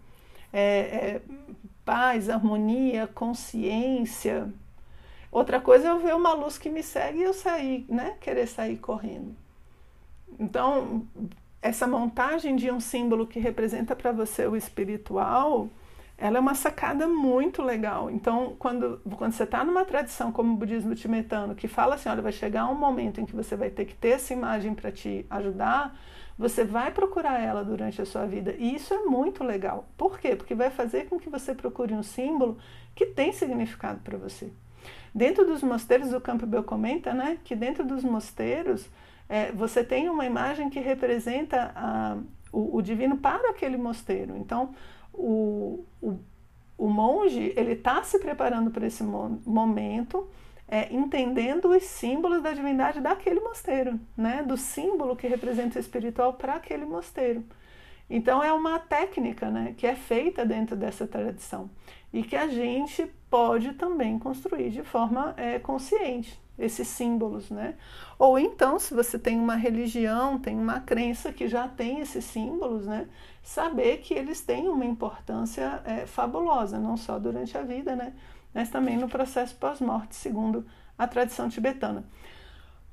É, 0.54 0.62
é, 0.62 1.22
paz, 1.84 2.30
harmonia, 2.30 3.08
consciência, 3.08 4.52
Outra 5.36 5.60
coisa 5.60 5.90
é 5.90 5.92
eu 5.92 6.00
ver 6.00 6.16
uma 6.16 6.32
luz 6.32 6.58
que 6.58 6.70
me 6.70 6.82
segue 6.82 7.20
e 7.20 7.24
eu 7.24 7.34
sair, 7.34 7.86
né? 7.90 8.16
Querer 8.22 8.48
sair 8.48 8.78
correndo. 8.78 9.36
Então, 10.40 11.06
essa 11.62 11.86
montagem 11.86 12.56
de 12.56 12.72
um 12.72 12.80
símbolo 12.80 13.28
que 13.28 13.38
representa 13.38 13.98
para 13.98 14.14
você 14.14 14.48
o 14.48 14.56
espiritual, 14.56 15.68
ela 16.18 16.38
é 16.38 16.40
uma 16.40 16.56
sacada 16.56 17.06
muito 17.06 17.62
legal. 17.62 18.10
Então, 18.10 18.56
quando, 18.58 19.02
quando 19.18 19.34
você 19.34 19.44
está 19.44 19.62
numa 19.66 19.84
tradição 19.84 20.32
como 20.32 20.54
o 20.54 20.56
budismo 20.56 20.96
tibetano, 20.96 21.54
que 21.54 21.68
fala 21.68 21.96
assim, 21.96 22.08
olha, 22.08 22.22
vai 22.22 22.32
chegar 22.32 22.72
um 22.72 22.76
momento 22.76 23.20
em 23.20 23.26
que 23.26 23.36
você 23.36 23.58
vai 23.58 23.70
ter 23.70 23.84
que 23.84 23.94
ter 23.94 24.12
essa 24.12 24.32
imagem 24.32 24.74
para 24.74 24.90
te 24.90 25.26
ajudar, 25.30 26.00
você 26.38 26.64
vai 26.64 26.92
procurar 26.92 27.42
ela 27.42 27.62
durante 27.62 28.02
a 28.02 28.06
sua 28.06 28.26
vida. 28.26 28.56
E 28.58 28.74
isso 28.74 28.94
é 28.94 29.00
muito 29.00 29.44
legal. 29.44 29.86
Por 29.98 30.18
quê? 30.18 30.34
Porque 30.34 30.56
vai 30.56 30.70
fazer 30.70 31.10
com 31.10 31.20
que 31.20 31.30
você 31.30 31.54
procure 31.54 31.94
um 31.94 32.04
símbolo 32.04 32.58
que 32.96 33.08
tem 33.08 33.34
significado 33.34 34.00
para 34.00 34.18
você. 34.18 34.50
Dentro 35.16 35.46
dos 35.46 35.64
mosteiros, 35.64 36.12
o 36.12 36.20
Campbell 36.20 36.66
comenta 36.66 37.14
né, 37.14 37.38
que 37.46 37.56
dentro 37.56 37.86
dos 37.86 38.04
mosteiros 38.04 38.86
é, 39.30 39.50
você 39.54 39.82
tem 39.82 40.10
uma 40.10 40.26
imagem 40.26 40.70
que 40.70 40.78
representa 40.82 41.72
a, 41.74 42.18
o, 42.52 42.76
o 42.76 42.82
divino 42.82 43.16
para 43.16 43.52
aquele 43.52 43.78
mosteiro. 43.78 44.36
Então, 44.36 44.76
o, 45.14 45.86
o, 46.02 46.20
o 46.78 46.90
monge 46.90 47.54
ele 47.56 47.72
está 47.72 48.04
se 48.04 48.20
preparando 48.20 48.70
para 48.72 48.88
esse 48.88 49.06
mo 49.06 49.42
momento, 49.46 50.28
é, 50.68 50.94
entendendo 50.94 51.70
os 51.70 51.84
símbolos 51.84 52.44
da 52.44 52.52
divindade 52.52 53.00
daquele 53.00 53.40
mosteiro, 53.40 53.98
né? 54.18 54.44
do 54.44 54.58
símbolo 54.58 55.16
que 55.16 55.28
representa 55.28 55.78
o 55.78 55.82
espiritual 55.82 56.34
para 56.34 56.56
aquele 56.56 56.86
mosteiro. 56.86 57.42
Então 58.10 58.44
é 58.44 58.52
uma 58.52 58.80
técnica 58.80 59.50
né, 59.50 59.74
que 59.78 59.88
é 59.88 59.96
feita 59.96 60.46
dentro 60.46 60.76
dessa 60.76 61.08
tradição 61.08 61.70
e 62.16 62.24
que 62.24 62.38
a 62.38 62.48
gente 62.48 63.06
pode 63.30 63.74
também 63.74 64.18
construir 64.18 64.70
de 64.70 64.82
forma 64.84 65.34
é, 65.36 65.60
consciente 65.60 66.42
esses 66.58 66.88
símbolos, 66.88 67.50
né? 67.50 67.76
Ou 68.18 68.40
então, 68.40 68.80
se 68.80 68.94
você 68.94 69.20
tem 69.20 69.38
uma 69.38 69.58
religião, 69.58 70.40
tem 70.40 70.58
uma 70.58 70.80
crença 70.80 71.34
que 71.34 71.46
já 71.50 71.68
tem 71.68 72.00
esses 72.00 72.24
símbolos, 72.24 72.86
né? 72.86 73.10
Saber 73.44 73.98
que 73.98 74.14
eles 74.14 74.40
têm 74.40 74.70
uma 74.70 74.86
importância 74.86 75.82
é, 75.84 76.06
fabulosa, 76.06 76.80
não 76.80 76.96
só 76.96 77.20
durante 77.20 77.58
a 77.58 77.64
vida, 77.64 77.98
né? 77.98 78.14
Mas 78.54 78.70
também 78.70 78.96
no 78.96 79.10
processo 79.10 79.54
pós-morte, 79.58 80.16
segundo 80.16 80.66
a 80.98 81.06
tradição 81.06 81.50
tibetana. 81.50 82.06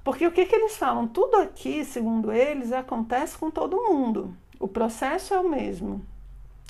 Porque 0.02 0.26
o 0.26 0.32
que, 0.32 0.46
que 0.46 0.56
eles 0.56 0.76
falam? 0.76 1.06
Tudo 1.06 1.36
aqui, 1.36 1.84
segundo 1.84 2.32
eles, 2.32 2.72
acontece 2.72 3.38
com 3.38 3.52
todo 3.52 3.84
mundo. 3.84 4.36
O 4.58 4.66
processo 4.66 5.32
é 5.32 5.38
o 5.38 5.48
mesmo. 5.48 6.04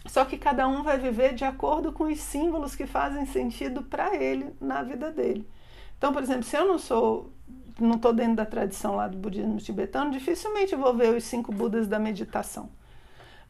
Só 0.07 0.25
que 0.25 0.37
cada 0.37 0.67
um 0.67 0.83
vai 0.83 0.99
viver 0.99 1.35
de 1.35 1.45
acordo 1.45 1.93
com 1.93 2.05
os 2.05 2.19
símbolos 2.19 2.75
que 2.75 2.87
fazem 2.87 3.25
sentido 3.25 3.83
para 3.83 4.17
ele 4.17 4.53
na 4.61 4.83
vida 4.83 5.11
dele. 5.11 5.49
Então, 5.97 6.13
por 6.13 6.23
exemplo, 6.23 6.43
se 6.43 6.57
eu 6.57 6.67
não 6.67 6.79
sou, 6.79 7.33
não 7.79 7.95
estou 7.95 8.13
dentro 8.13 8.37
da 8.37 8.47
tradição 8.47 8.97
lá 8.97 9.07
do 9.07 9.17
budismo 9.17 9.59
tibetano, 9.59 10.11
dificilmente 10.11 10.75
vou 10.75 10.93
ver 10.95 11.15
os 11.15 11.25
cinco 11.25 11.53
Budas 11.53 11.87
da 11.87 11.99
meditação. 11.99 12.71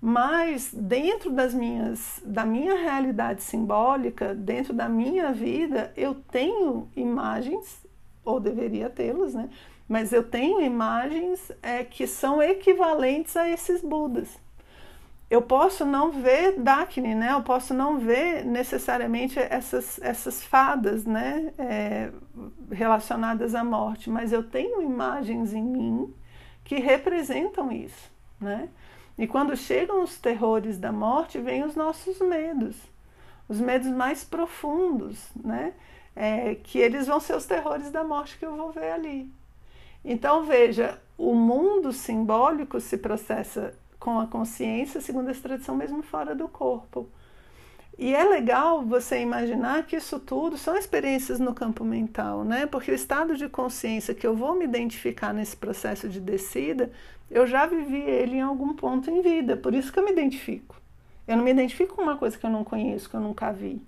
Mas 0.00 0.74
dentro 0.74 1.30
das 1.30 1.54
minhas, 1.54 2.20
da 2.24 2.44
minha 2.44 2.74
realidade 2.74 3.42
simbólica, 3.42 4.34
dentro 4.34 4.74
da 4.74 4.88
minha 4.88 5.32
vida, 5.32 5.92
eu 5.96 6.14
tenho 6.14 6.88
imagens, 6.96 7.86
ou 8.24 8.40
deveria 8.40 8.90
tê-las, 8.90 9.32
né? 9.32 9.48
Mas 9.88 10.12
eu 10.12 10.24
tenho 10.24 10.60
imagens 10.60 11.52
é, 11.62 11.84
que 11.84 12.06
são 12.06 12.42
equivalentes 12.42 13.36
a 13.36 13.48
esses 13.48 13.80
Budas 13.80 14.42
eu 15.32 15.40
posso 15.40 15.86
não 15.86 16.10
ver 16.10 16.60
Dakini, 16.60 17.14
né? 17.14 17.32
Eu 17.32 17.42
posso 17.42 17.72
não 17.72 17.98
ver 17.98 18.44
necessariamente 18.44 19.38
essas, 19.38 19.98
essas 20.02 20.44
fadas, 20.44 21.06
né? 21.06 21.54
É, 21.56 22.12
relacionadas 22.70 23.54
à 23.54 23.64
morte, 23.64 24.10
mas 24.10 24.30
eu 24.30 24.42
tenho 24.42 24.82
imagens 24.82 25.54
em 25.54 25.62
mim 25.62 26.14
que 26.62 26.78
representam 26.78 27.72
isso, 27.72 28.12
né? 28.38 28.68
E 29.16 29.26
quando 29.26 29.56
chegam 29.56 30.02
os 30.02 30.18
terrores 30.18 30.76
da 30.76 30.92
morte, 30.92 31.38
vêm 31.38 31.64
os 31.64 31.74
nossos 31.74 32.20
medos, 32.20 32.76
os 33.48 33.58
medos 33.58 33.88
mais 33.88 34.22
profundos, 34.22 35.30
né? 35.34 35.72
É, 36.14 36.56
que 36.56 36.78
eles 36.78 37.06
vão 37.06 37.18
ser 37.18 37.36
os 37.36 37.46
terrores 37.46 37.90
da 37.90 38.04
morte 38.04 38.36
que 38.38 38.44
eu 38.44 38.54
vou 38.54 38.70
ver 38.70 38.92
ali. 38.92 39.32
Então 40.04 40.44
veja, 40.44 41.00
o 41.16 41.34
mundo 41.34 41.90
simbólico 41.90 42.78
se 42.80 42.98
processa 42.98 43.72
com 44.02 44.18
a 44.18 44.26
consciência, 44.26 45.00
segundo 45.00 45.30
essa 45.30 45.42
tradição, 45.42 45.76
mesmo 45.76 46.02
fora 46.02 46.34
do 46.34 46.48
corpo. 46.48 47.08
E 47.96 48.12
é 48.12 48.24
legal 48.24 48.84
você 48.84 49.20
imaginar 49.20 49.84
que 49.86 49.94
isso 49.94 50.18
tudo 50.18 50.58
são 50.58 50.76
experiências 50.76 51.38
no 51.38 51.54
campo 51.54 51.84
mental, 51.84 52.42
né? 52.42 52.66
Porque 52.66 52.90
o 52.90 52.94
estado 52.96 53.36
de 53.36 53.48
consciência 53.48 54.12
que 54.12 54.26
eu 54.26 54.34
vou 54.34 54.56
me 54.56 54.64
identificar 54.64 55.32
nesse 55.32 55.56
processo 55.56 56.08
de 56.08 56.18
descida, 56.18 56.90
eu 57.30 57.46
já 57.46 57.64
vivi 57.64 58.00
ele 58.00 58.38
em 58.38 58.40
algum 58.40 58.74
ponto 58.74 59.08
em 59.08 59.22
vida, 59.22 59.56
por 59.56 59.72
isso 59.72 59.92
que 59.92 60.00
eu 60.00 60.04
me 60.04 60.10
identifico. 60.10 60.74
Eu 61.28 61.36
não 61.36 61.44
me 61.44 61.52
identifico 61.52 61.94
com 61.94 62.02
uma 62.02 62.16
coisa 62.16 62.36
que 62.36 62.44
eu 62.44 62.50
não 62.50 62.64
conheço, 62.64 63.08
que 63.08 63.14
eu 63.14 63.20
nunca 63.20 63.52
vi. 63.52 63.80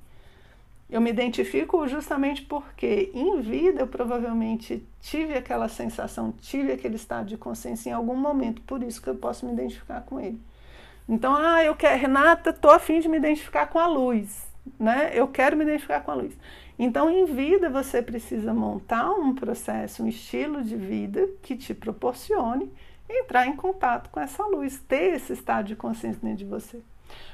Eu 0.95 1.01
me 1.01 1.11
identifico 1.11 1.89
justamente 1.89 2.43
porque 2.43 3.11
em 3.13 3.41
vida 3.41 3.81
eu 3.81 3.87
provavelmente 3.89 4.87
tive 5.01 5.35
aquela 5.35 5.67
sensação, 5.67 6.31
tive 6.41 6.71
aquele 6.71 6.95
estado 6.95 7.27
de 7.27 7.37
consciência 7.37 7.91
em 7.91 7.93
algum 7.93 8.15
momento, 8.15 8.63
por 8.63 8.81
isso 8.81 9.03
que 9.03 9.11
eu 9.11 9.17
posso 9.17 9.45
me 9.45 9.53
identificar 9.53 10.03
com 10.03 10.21
ele. 10.21 10.41
Então, 11.09 11.35
ah, 11.35 11.65
eu 11.65 11.75
quero, 11.75 12.01
Renata, 12.01 12.53
tô 12.53 12.71
afim 12.71 13.01
de 13.01 13.09
me 13.09 13.17
identificar 13.17 13.67
com 13.67 13.81
a 13.81 13.89
luz, 13.89 14.47
né? 14.79 15.11
Eu 15.13 15.27
quero 15.27 15.57
me 15.57 15.65
identificar 15.65 15.99
com 15.99 16.13
a 16.13 16.15
luz. 16.15 16.39
Então, 16.79 17.11
em 17.11 17.25
vida 17.25 17.69
você 17.69 18.01
precisa 18.01 18.55
montar 18.55 19.11
um 19.11 19.35
processo, 19.35 20.05
um 20.05 20.07
estilo 20.07 20.63
de 20.63 20.77
vida 20.77 21.29
que 21.43 21.57
te 21.57 21.75
proporcione 21.75 22.71
entrar 23.11 23.49
em 23.49 23.57
contato 23.57 24.11
com 24.11 24.21
essa 24.21 24.47
luz, 24.47 24.81
ter 24.87 25.15
esse 25.15 25.33
estado 25.33 25.67
de 25.67 25.75
consciência 25.75 26.21
dentro 26.23 26.39
de 26.39 26.45
você. 26.45 26.81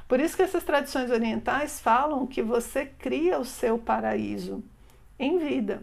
Por 0.09 0.21
isso 0.21 0.37
que 0.37 0.43
essas 0.43 0.65
tradições 0.65 1.11
orientais 1.11 1.81
falam 1.81 2.27
que 2.27 2.43
você 2.43 2.87
cria 2.87 3.39
o 3.39 3.45
seu 3.45 3.79
paraíso 3.79 4.63
em 5.19 5.39
vida. 5.39 5.83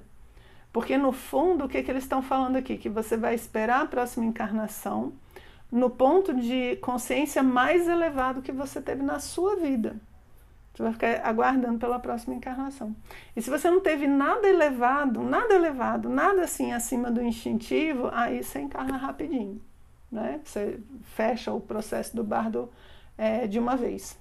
Porque 0.73 0.97
no 0.97 1.11
fundo, 1.11 1.65
o 1.65 1.69
que, 1.69 1.81
que 1.81 1.89
eles 1.89 2.03
estão 2.03 2.21
falando 2.21 2.55
aqui? 2.55 2.77
Que 2.77 2.89
você 2.89 3.17
vai 3.17 3.33
esperar 3.33 3.81
a 3.81 3.87
próxima 3.87 4.25
encarnação 4.25 5.13
no 5.71 5.89
ponto 5.89 6.33
de 6.33 6.75
consciência 6.77 7.41
mais 7.41 7.87
elevado 7.87 8.41
que 8.41 8.51
você 8.51 8.81
teve 8.81 9.03
na 9.03 9.19
sua 9.19 9.55
vida. 9.55 9.95
Você 10.73 10.83
vai 10.83 10.93
ficar 10.93 11.21
aguardando 11.23 11.79
pela 11.79 11.97
próxima 11.97 12.35
encarnação. 12.35 12.95
E 13.35 13.41
se 13.41 13.49
você 13.49 13.69
não 13.69 13.79
teve 13.79 14.05
nada 14.05 14.47
elevado, 14.47 15.23
nada 15.23 15.55
elevado, 15.55 16.07
nada 16.07 16.43
assim 16.43 16.71
acima 16.71 17.09
do 17.09 17.21
instintivo, 17.21 18.09
aí 18.13 18.43
você 18.43 18.59
encarna 18.59 18.95
rapidinho. 18.95 19.59
Né? 20.11 20.39
Você 20.43 20.79
fecha 21.15 21.51
o 21.51 21.59
processo 21.59 22.15
do 22.15 22.23
bardo 22.23 22.69
é, 23.17 23.47
de 23.47 23.59
uma 23.59 23.75
vez. 23.75 24.17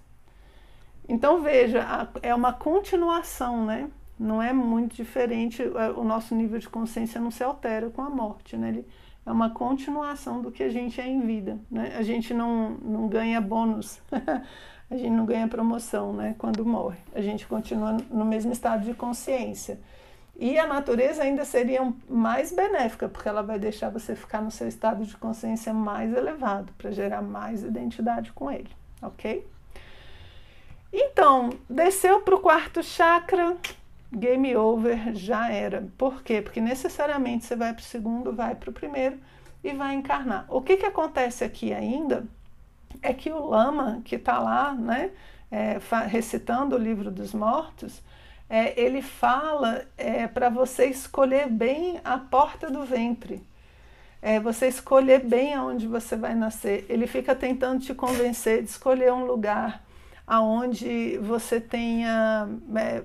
Então 1.09 1.41
veja, 1.41 1.87
é 2.23 2.35
uma 2.35 2.53
continuação, 2.53 3.65
né? 3.65 3.89
Não 4.19 4.43
é 4.43 4.53
muito 4.53 4.97
diferente, 4.97 5.63
é, 5.63 5.91
o 5.91 6.03
nosso 6.03 6.35
nível 6.35 6.59
de 6.59 6.69
consciência 6.69 7.21
não 7.21 7.31
se 7.31 7.45
altera 7.45 7.91
com 7.91 8.03
a 8.03 8.11
morte, 8.11 8.57
né? 8.57 8.71
Ele 8.71 8.87
é 9.25 9.31
uma 9.31 9.51
continuação 9.51 10.41
do 10.41 10.51
que 10.51 10.63
a 10.63 10.69
gente 10.69 11.01
é 11.01 11.07
em 11.07 11.21
vida, 11.21 11.59
né? 11.71 11.95
A 11.97 12.03
gente 12.03 12.35
não, 12.35 12.71
não 12.83 13.09
ganha 13.09 13.41
bônus, 13.41 14.01
a 14.91 14.97
gente 14.97 15.11
não 15.11 15.27
ganha 15.27 15.47
promoção, 15.47 16.13
né? 16.13 16.35
Quando 16.39 16.65
morre, 16.65 16.99
a 17.15 17.21
gente 17.21 17.47
continua 17.47 17.97
no 18.11 18.25
mesmo 18.25 18.53
estado 18.53 18.85
de 18.85 18.95
consciência. 18.95 19.79
E 20.39 20.59
a 20.59 20.67
natureza 20.67 21.23
ainda 21.23 21.45
seria 21.45 21.93
mais 22.11 22.53
benéfica, 22.53 23.09
porque 23.09 23.29
ela 23.29 23.43
vai 23.43 23.59
deixar 23.59 23.91
você 23.91 24.15
ficar 24.15 24.43
no 24.43 24.51
seu 24.51 24.69
estado 24.69 25.05
de 25.05 25.17
consciência 25.17 25.73
mais 25.73 26.13
elevado, 26.15 26.73
para 26.77 26.91
gerar 26.91 27.23
mais 27.23 27.63
identidade 27.63 28.33
com 28.33 28.51
ele 28.51 28.71
ok? 29.03 29.47
Então, 30.93 31.51
desceu 31.69 32.21
para 32.21 32.35
o 32.35 32.41
quarto 32.41 32.83
chakra, 32.83 33.57
game 34.13 34.57
over, 34.57 35.15
já 35.15 35.51
era. 35.51 35.89
Por 35.99 36.23
quê? 36.23 36.41
Porque 36.41 36.61
necessariamente 36.61 37.45
você 37.45 37.57
vai 37.57 37.73
para 37.73 37.83
o 37.83 37.85
segundo, 37.85 38.33
vai 38.33 38.55
para 38.55 38.71
o 38.71 38.73
primeiro 38.73 39.19
e 39.63 39.73
vai 39.73 39.95
encarnar. 39.95 40.47
O 40.49 40.61
que, 40.63 40.77
que 40.77 40.87
acontece 40.87 41.45
aqui 41.45 41.73
ainda 41.73 42.25
é 43.03 43.13
que 43.13 43.31
o 43.31 43.47
lama 43.47 44.01
que 44.05 44.17
está 44.17 44.39
lá, 44.39 44.73
né, 44.73 45.11
é, 45.51 45.79
recitando 46.07 46.77
o 46.77 46.79
livro 46.79 47.11
dos 47.11 47.35
mortos, 47.35 48.03
é, 48.49 48.81
ele 48.81 49.03
fala 49.03 49.85
é, 49.99 50.27
para 50.27 50.49
você 50.49 50.87
escolher 50.87 51.49
bem 51.49 52.01
a 52.05 52.17
porta 52.17 52.71
do 52.71 52.85
ventre 52.85 53.43
é 54.21 54.41
você 54.41 54.69
escolher 54.69 55.25
bem 55.25 55.55
aonde 55.55 55.87
você 55.87 56.17
vai 56.17 56.35
nascer. 56.35 56.87
Ele 56.89 57.07
fica 57.07 57.35
tentando 57.35 57.81
te 57.81 57.95
convencer 57.95 58.63
de 58.63 58.71
escolher 58.71 59.13
um 59.13 59.25
lugar 59.25 59.85
aonde 60.27 61.19
você 61.19 61.61
tenha 61.61 62.49
é, 62.75 63.05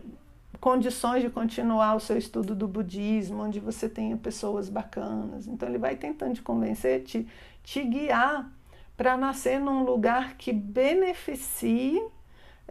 condições 0.59 1.21
de 1.21 1.29
continuar 1.29 1.95
o 1.95 1.99
seu 1.99 2.17
estudo 2.17 2.55
do 2.55 2.67
budismo, 2.67 3.43
onde 3.43 3.59
você 3.59 3.87
tenha 3.87 4.17
pessoas 4.17 4.69
bacanas. 4.69 5.47
Então 5.47 5.67
ele 5.69 5.77
vai 5.77 5.95
tentando 5.95 6.35
te 6.35 6.41
convencer, 6.41 7.03
te, 7.03 7.27
te 7.63 7.83
guiar 7.83 8.49
para 8.95 9.17
nascer 9.17 9.59
num 9.59 9.83
lugar 9.83 10.35
que 10.37 10.51
beneficie 10.51 12.01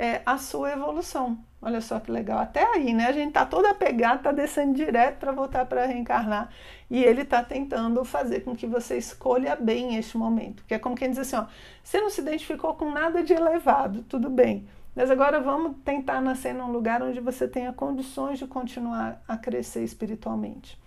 é, 0.00 0.22
a 0.24 0.38
sua 0.38 0.72
evolução. 0.72 1.38
Olha 1.60 1.82
só 1.82 2.00
que 2.00 2.10
legal. 2.10 2.38
Até 2.38 2.64
aí, 2.64 2.94
né? 2.94 3.06
A 3.06 3.12
gente 3.12 3.32
tá 3.32 3.44
todo 3.44 3.66
apegado, 3.66 4.22
tá 4.22 4.32
descendo 4.32 4.72
direto 4.72 5.18
para 5.18 5.30
voltar 5.30 5.66
para 5.66 5.84
reencarnar. 5.84 6.48
E 6.90 7.04
ele 7.04 7.22
tá 7.22 7.44
tentando 7.44 8.02
fazer 8.02 8.40
com 8.40 8.56
que 8.56 8.66
você 8.66 8.96
escolha 8.96 9.54
bem 9.54 9.96
este 9.96 10.16
momento. 10.16 10.64
Que 10.66 10.72
é 10.72 10.78
como 10.78 10.96
quem 10.96 11.10
diz 11.10 11.18
assim, 11.18 11.36
ó, 11.36 11.44
você 11.84 12.00
não 12.00 12.08
se 12.08 12.22
identificou 12.22 12.72
com 12.74 12.90
nada 12.90 13.22
de 13.22 13.34
elevado, 13.34 14.02
tudo 14.04 14.30
bem. 14.30 14.66
Mas 14.96 15.10
agora 15.10 15.38
vamos 15.38 15.76
tentar 15.84 16.22
nascer 16.22 16.54
num 16.54 16.72
lugar 16.72 17.02
onde 17.02 17.20
você 17.20 17.46
tenha 17.46 17.70
condições 17.70 18.38
de 18.38 18.46
continuar 18.46 19.22
a 19.28 19.36
crescer 19.36 19.84
espiritualmente. 19.84 20.80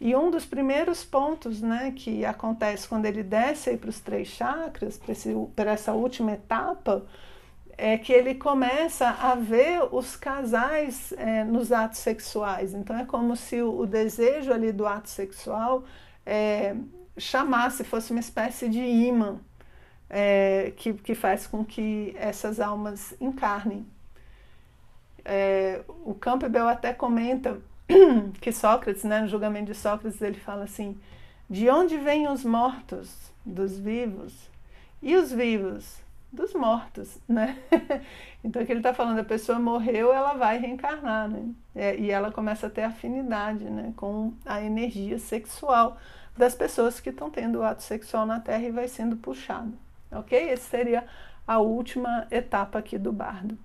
E 0.00 0.14
um 0.16 0.28
dos 0.28 0.44
primeiros 0.44 1.04
pontos 1.04 1.62
né, 1.62 1.92
que 1.94 2.24
acontece 2.24 2.88
quando 2.88 3.06
ele 3.06 3.22
desce 3.22 3.76
para 3.76 3.90
os 3.90 4.00
três 4.00 4.26
chakras, 4.26 5.00
para 5.54 5.70
essa 5.70 5.92
última 5.92 6.32
etapa, 6.32 7.06
é 7.78 7.98
que 7.98 8.12
ele 8.12 8.34
começa 8.34 9.08
a 9.08 9.34
ver 9.34 9.82
os 9.92 10.16
casais 10.16 11.12
é, 11.16 11.44
nos 11.44 11.72
atos 11.72 11.98
sexuais. 11.98 12.72
Então 12.72 12.98
é 12.98 13.04
como 13.04 13.36
se 13.36 13.60
o, 13.60 13.80
o 13.80 13.86
desejo 13.86 14.52
ali 14.52 14.72
do 14.72 14.86
ato 14.86 15.10
sexual 15.10 15.84
é, 16.24 16.74
chamasse, 17.18 17.84
fosse 17.84 18.12
uma 18.12 18.20
espécie 18.20 18.68
de 18.68 18.80
imã 18.80 19.38
é, 20.08 20.72
que, 20.76 20.94
que 20.94 21.14
faz 21.14 21.46
com 21.46 21.64
que 21.64 22.14
essas 22.18 22.60
almas 22.60 23.14
encarnem. 23.20 23.86
É, 25.24 25.82
o 26.04 26.14
Campbell 26.14 26.68
até 26.68 26.92
comenta 26.92 27.60
que 28.40 28.52
Sócrates, 28.52 29.04
né, 29.04 29.20
no 29.20 29.28
julgamento 29.28 29.66
de 29.66 29.74
Sócrates, 29.74 30.22
ele 30.22 30.38
fala 30.38 30.64
assim: 30.64 30.98
de 31.50 31.68
onde 31.68 31.98
vêm 31.98 32.28
os 32.28 32.44
mortos 32.44 33.32
dos 33.44 33.78
vivos 33.78 34.48
e 35.02 35.16
os 35.16 35.32
vivos 35.32 36.05
dos 36.32 36.52
mortos, 36.54 37.18
né? 37.28 37.56
então, 38.44 38.64
que 38.64 38.72
ele 38.72 38.80
está 38.80 38.92
falando, 38.92 39.18
a 39.18 39.24
pessoa 39.24 39.58
morreu, 39.58 40.12
ela 40.12 40.34
vai 40.34 40.58
reencarnar, 40.58 41.28
né? 41.28 41.48
É, 41.74 41.96
e 41.96 42.10
ela 42.10 42.30
começa 42.30 42.66
a 42.66 42.70
ter 42.70 42.82
afinidade, 42.82 43.64
né, 43.64 43.92
com 43.96 44.32
a 44.44 44.60
energia 44.62 45.18
sexual 45.18 45.96
das 46.36 46.54
pessoas 46.54 47.00
que 47.00 47.10
estão 47.10 47.30
tendo 47.30 47.60
o 47.60 47.64
ato 47.64 47.82
sexual 47.82 48.26
na 48.26 48.40
Terra 48.40 48.62
e 48.62 48.70
vai 48.70 48.88
sendo 48.88 49.16
puxado, 49.16 49.72
ok? 50.12 50.50
Essa 50.50 50.70
seria 50.70 51.04
a 51.46 51.58
última 51.58 52.26
etapa 52.30 52.78
aqui 52.78 52.98
do 52.98 53.12
bardo. 53.12 53.56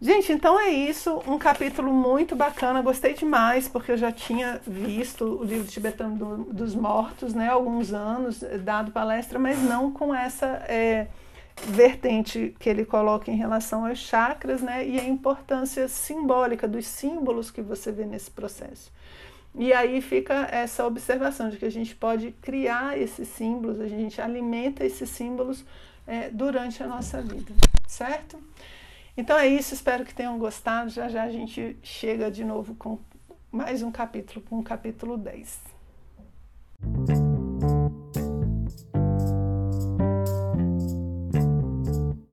Gente, 0.00 0.32
então 0.32 0.58
é 0.58 0.68
isso, 0.68 1.22
um 1.28 1.38
capítulo 1.38 1.92
muito 1.92 2.34
bacana, 2.34 2.82
gostei 2.82 3.14
demais, 3.14 3.68
porque 3.68 3.92
eu 3.92 3.96
já 3.96 4.10
tinha 4.10 4.60
visto 4.66 5.24
o 5.24 5.44
livro 5.44 5.68
tibetano 5.68 6.16
do, 6.16 6.52
dos 6.52 6.74
mortos, 6.74 7.34
né, 7.34 7.48
alguns 7.48 7.92
anos, 7.92 8.40
dado 8.64 8.90
palestra, 8.90 9.38
mas 9.38 9.62
não 9.62 9.92
com 9.92 10.12
essa 10.12 10.46
é, 10.66 11.06
vertente 11.56 12.54
que 12.58 12.68
ele 12.68 12.84
coloca 12.84 13.30
em 13.30 13.36
relação 13.36 13.86
aos 13.86 13.98
chakras, 13.98 14.62
né, 14.62 14.86
e 14.86 14.98
a 14.98 15.04
importância 15.04 15.86
simbólica 15.88 16.66
dos 16.66 16.86
símbolos 16.86 17.50
que 17.50 17.62
você 17.62 17.92
vê 17.92 18.04
nesse 18.04 18.30
processo. 18.30 18.90
E 19.54 19.72
aí 19.72 20.00
fica 20.00 20.48
essa 20.50 20.86
observação 20.86 21.50
de 21.50 21.58
que 21.58 21.64
a 21.64 21.70
gente 21.70 21.94
pode 21.94 22.32
criar 22.40 22.98
esses 22.98 23.28
símbolos, 23.28 23.80
a 23.80 23.86
gente 23.86 24.20
alimenta 24.20 24.84
esses 24.84 25.10
símbolos 25.10 25.64
é, 26.06 26.30
durante 26.30 26.82
a 26.82 26.86
nossa 26.86 27.20
vida, 27.20 27.52
certo? 27.86 28.38
Então 29.16 29.38
é 29.38 29.46
isso, 29.46 29.74
espero 29.74 30.04
que 30.04 30.14
tenham 30.14 30.38
gostado. 30.38 30.90
Já 30.90 31.08
já 31.08 31.24
a 31.24 31.30
gente 31.30 31.76
chega 31.82 32.30
de 32.30 32.44
novo 32.44 32.74
com 32.74 32.98
mais 33.50 33.82
um 33.82 33.90
capítulo, 33.90 34.42
com 34.48 34.58
o 34.58 34.62
capítulo 34.62 35.18
10. 35.18 35.60